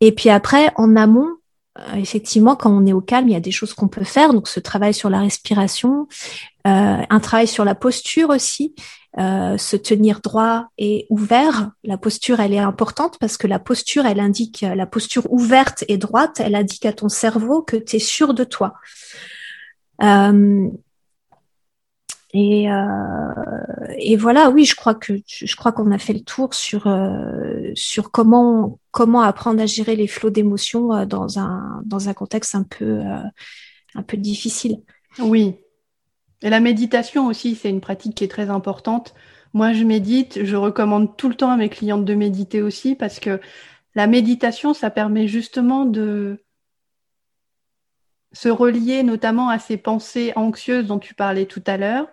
[0.00, 1.28] Et puis après, en amont,
[1.94, 4.32] effectivement, quand on est au calme, il y a des choses qu'on peut faire.
[4.32, 6.08] Donc, ce travail sur la respiration,
[6.64, 8.74] un travail sur la posture aussi.
[9.18, 11.72] Euh, se tenir droit et ouvert.
[11.82, 15.98] La posture, elle est importante parce que la posture, elle indique, la posture ouverte et
[15.98, 18.74] droite, elle indique à ton cerveau que tu es sûr de toi.
[20.04, 20.68] Euh,
[22.32, 22.76] et, euh,
[23.98, 26.88] et, voilà, oui, je crois que je crois qu'on a fait le tour sur
[27.74, 32.62] sur comment comment apprendre à gérer les flots d'émotions dans un dans un contexte un
[32.62, 33.00] peu
[33.94, 34.82] un peu difficile.
[35.18, 35.56] Oui,
[36.42, 39.14] et la méditation aussi, c'est une pratique qui est très importante.
[39.52, 43.20] Moi, je médite, je recommande tout le temps à mes clientes de méditer aussi parce
[43.20, 43.40] que
[43.94, 46.42] la méditation, ça permet justement de
[48.32, 52.08] se relier notamment à ces pensées anxieuses dont tu parlais tout à l'heure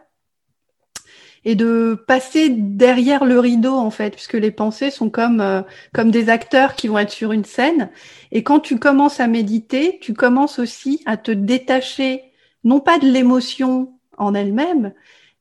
[1.47, 5.61] et de passer derrière le rideau en fait, puisque les pensées sont comme euh,
[5.93, 7.89] comme des acteurs qui vont être sur une scène.
[8.33, 12.33] Et quand tu commences à méditer, tu commences aussi à te détacher
[12.65, 14.93] non pas de l'émotion en elle-même,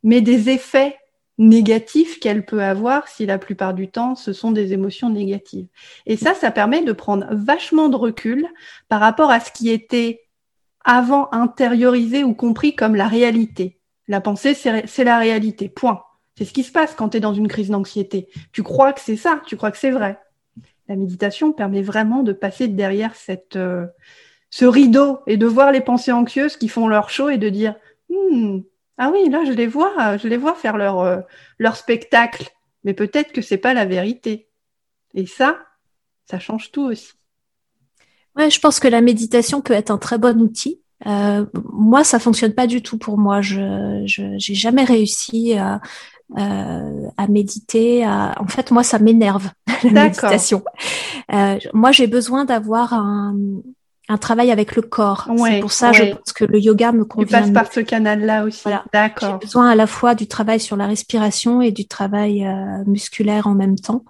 [0.04, 0.96] mais des effets
[1.38, 5.66] négatifs qu'elle peut avoir si la plupart du temps ce sont des émotions négatives.
[6.06, 8.46] Et ça, ça permet de prendre vachement de recul
[8.88, 10.20] par rapport à ce qui était
[10.84, 13.75] avant intériorisé ou compris comme la réalité.
[14.08, 16.02] La pensée, c'est la réalité, point.
[16.36, 18.28] C'est ce qui se passe quand tu es dans une crise d'anxiété.
[18.52, 20.18] Tu crois que c'est ça, tu crois que c'est vrai.
[20.88, 23.86] La méditation permet vraiment de passer derrière cette, euh,
[24.50, 27.74] ce rideau et de voir les pensées anxieuses qui font leur show et de dire
[28.08, 28.60] Hmm.
[28.98, 31.18] Ah oui, là, je les vois, je les vois faire leur, euh,
[31.58, 32.48] leur spectacle.
[32.84, 34.48] Mais peut-être que c'est pas la vérité.
[35.14, 35.58] Et ça,
[36.24, 37.12] ça change tout aussi.
[38.36, 40.80] Ouais, je pense que la méditation peut être un très bon outil.
[41.06, 43.40] Euh, moi, ça fonctionne pas du tout pour moi.
[43.42, 45.80] Je, j'ai jamais réussi à,
[46.38, 48.06] euh, à méditer.
[48.06, 49.50] En fait, moi, ça m'énerve
[49.84, 50.62] la méditation.
[51.74, 53.36] moi, j'ai besoin d'avoir un,
[54.08, 55.28] un travail avec le corps.
[55.36, 57.26] c'est pour ça, je pense que le yoga me convient.
[57.26, 58.68] Tu passes par ce canal-là aussi.
[58.92, 59.38] D'accord.
[59.40, 63.48] J'ai besoin à la fois du travail sur la respiration et du travail euh, musculaire
[63.48, 64.04] en même temps.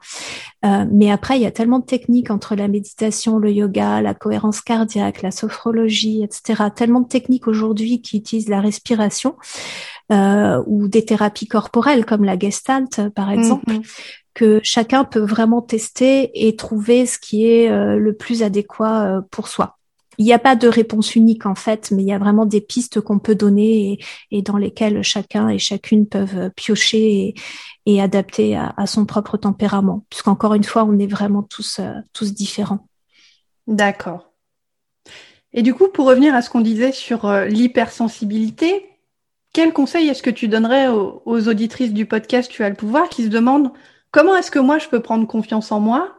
[0.65, 4.13] Euh, mais après, il y a tellement de techniques entre la méditation, le yoga, la
[4.13, 6.65] cohérence cardiaque, la sophrologie, etc.
[6.75, 9.37] Tellement de techniques aujourd'hui qui utilisent la respiration
[10.13, 13.73] euh, ou des thérapies corporelles comme la gestalt, par exemple.
[13.73, 13.83] Mhm.
[14.35, 19.77] que chacun peut vraiment tester et trouver ce qui est le plus adéquat pour soi
[20.19, 22.61] il n'y a pas de réponse unique en fait, mais il y a vraiment des
[22.61, 23.99] pistes qu'on peut donner
[24.31, 27.35] et, dans lesquelles chacun et chacune peuvent piocher
[27.87, 32.35] et, adapter à, son propre tempérament, puisqu'encore une fois, on est vraiment tous, euh, tous
[32.35, 32.89] différents.
[33.67, 34.33] D'accord.
[35.53, 38.87] Et du coup, pour revenir à ce qu'on disait sur euh, l'hypersensibilité,
[39.53, 43.25] quel conseil est-ce que tu donnerais aux auditrices du podcast Tu as le pouvoir qui
[43.25, 43.73] se demandent
[44.11, 46.16] comment est-ce que moi je peux prendre confiance en moi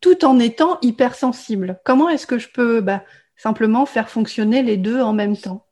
[0.00, 1.80] tout en étant hypersensible.
[1.84, 3.02] Comment est-ce que je peux bah,
[3.36, 5.66] simplement faire fonctionner les deux en même temps?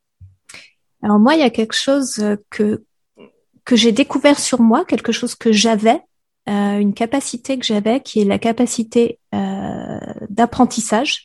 [1.03, 2.83] Alors moi, il y a quelque chose que
[3.67, 6.01] que j'ai découvert sur moi, quelque chose que j'avais,
[6.49, 9.99] euh, une capacité que j'avais, qui est la capacité euh,
[10.31, 11.25] d'apprentissage.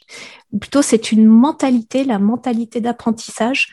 [0.60, 3.72] Plutôt, c'est une mentalité, la mentalité d'apprentissage.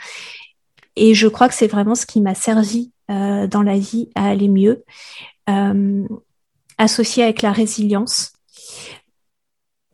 [0.95, 4.29] Et je crois que c'est vraiment ce qui m'a servi euh, dans la vie à
[4.29, 4.85] aller mieux,
[6.77, 8.35] associé avec la résilience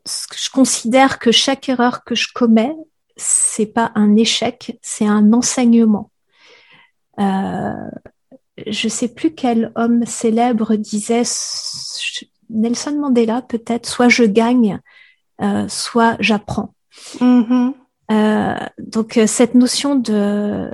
[0.05, 2.75] je considère que chaque erreur que je commets,
[3.17, 6.11] c'est pas un échec, c'est un enseignement.
[7.19, 7.89] Euh,
[8.67, 11.23] je sais plus quel homme célèbre disait
[12.49, 14.79] Nelson Mandela peut-être soit je gagne,
[15.41, 16.73] euh, soit j'apprends.
[17.19, 17.73] Mm-hmm.
[18.11, 20.69] Euh, donc cette notion de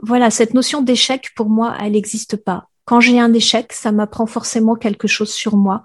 [0.00, 4.26] voilà cette notion d'échec pour moi elle n'existe pas quand j'ai un échec, ça m'apprend
[4.26, 5.84] forcément quelque chose sur moi.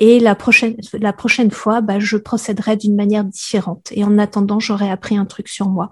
[0.00, 3.88] Et la prochaine, la prochaine fois, bah, je procéderai d'une manière différente.
[3.92, 5.90] Et en attendant, j'aurai appris un truc sur moi.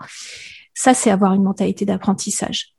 [0.75, 2.75] Ça, c'est avoir une mentalité d'apprentissage.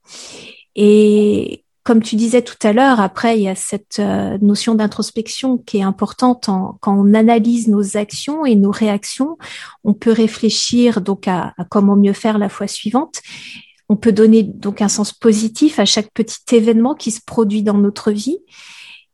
[0.76, 5.57] Et comme tu disais tout à l'heure, après, il y a cette euh, notion d'introspection
[5.57, 6.49] qui est importante
[6.82, 9.38] quand on analyse nos actions et nos réactions.
[9.84, 13.22] On peut réfléchir donc à comment mieux faire la fois suivante
[13.91, 17.77] on peut donner donc un sens positif à chaque petit événement qui se produit dans
[17.77, 18.37] notre vie.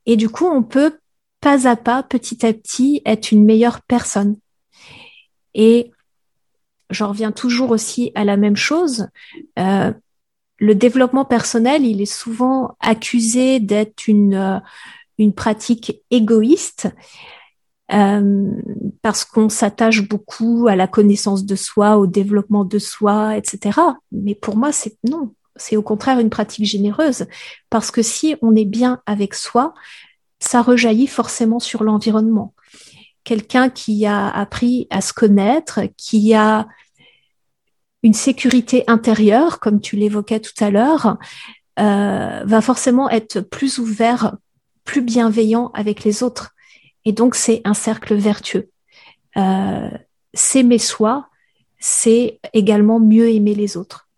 [0.05, 0.99] Et du coup, on peut
[1.41, 4.38] pas à pas, petit à petit, être une meilleure personne.
[5.55, 5.89] Et
[6.91, 9.07] j'en reviens toujours aussi à la même chose.
[9.57, 9.91] Euh,
[10.59, 14.59] le développement personnel, il est souvent accusé d'être une, euh,
[15.17, 16.88] une pratique égoïste
[17.93, 18.51] euh,
[19.01, 23.79] parce qu'on s'attache beaucoup à la connaissance de soi, au développement de soi, etc.
[24.11, 25.33] Mais pour moi, c'est non.
[25.55, 27.25] C'est au contraire une pratique généreuse
[27.69, 29.73] parce que si on est bien avec soi,
[30.39, 32.53] ça rejaillit forcément sur l'environnement.
[33.23, 36.67] Quelqu'un qui a appris à se connaître, qui a
[38.03, 41.17] une sécurité intérieure, comme tu l'évoquais tout à l'heure,
[41.79, 44.38] euh, va forcément être plus ouvert,
[44.83, 46.51] plus bienveillant avec les autres.
[47.08, 48.70] Et donc, c'est un cercle vertueux.
[49.38, 49.89] Euh,
[50.34, 51.30] s'aimer soi,
[51.80, 54.10] c'est également mieux aimer les autres.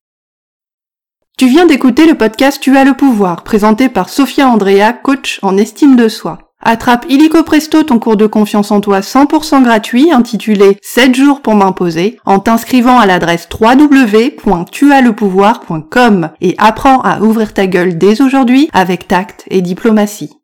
[1.38, 5.56] Tu viens d'écouter le podcast Tu as le pouvoir, présenté par Sophia Andrea, coach en
[5.56, 6.40] estime de soi.
[6.62, 11.54] Attrape illico presto ton cours de confiance en toi 100% gratuit intitulé 7 jours pour
[11.54, 19.08] m'imposer en t'inscrivant à l'adresse www.tuaslepouvoir.com et apprends à ouvrir ta gueule dès aujourd'hui avec
[19.08, 20.39] tact et diplomatie.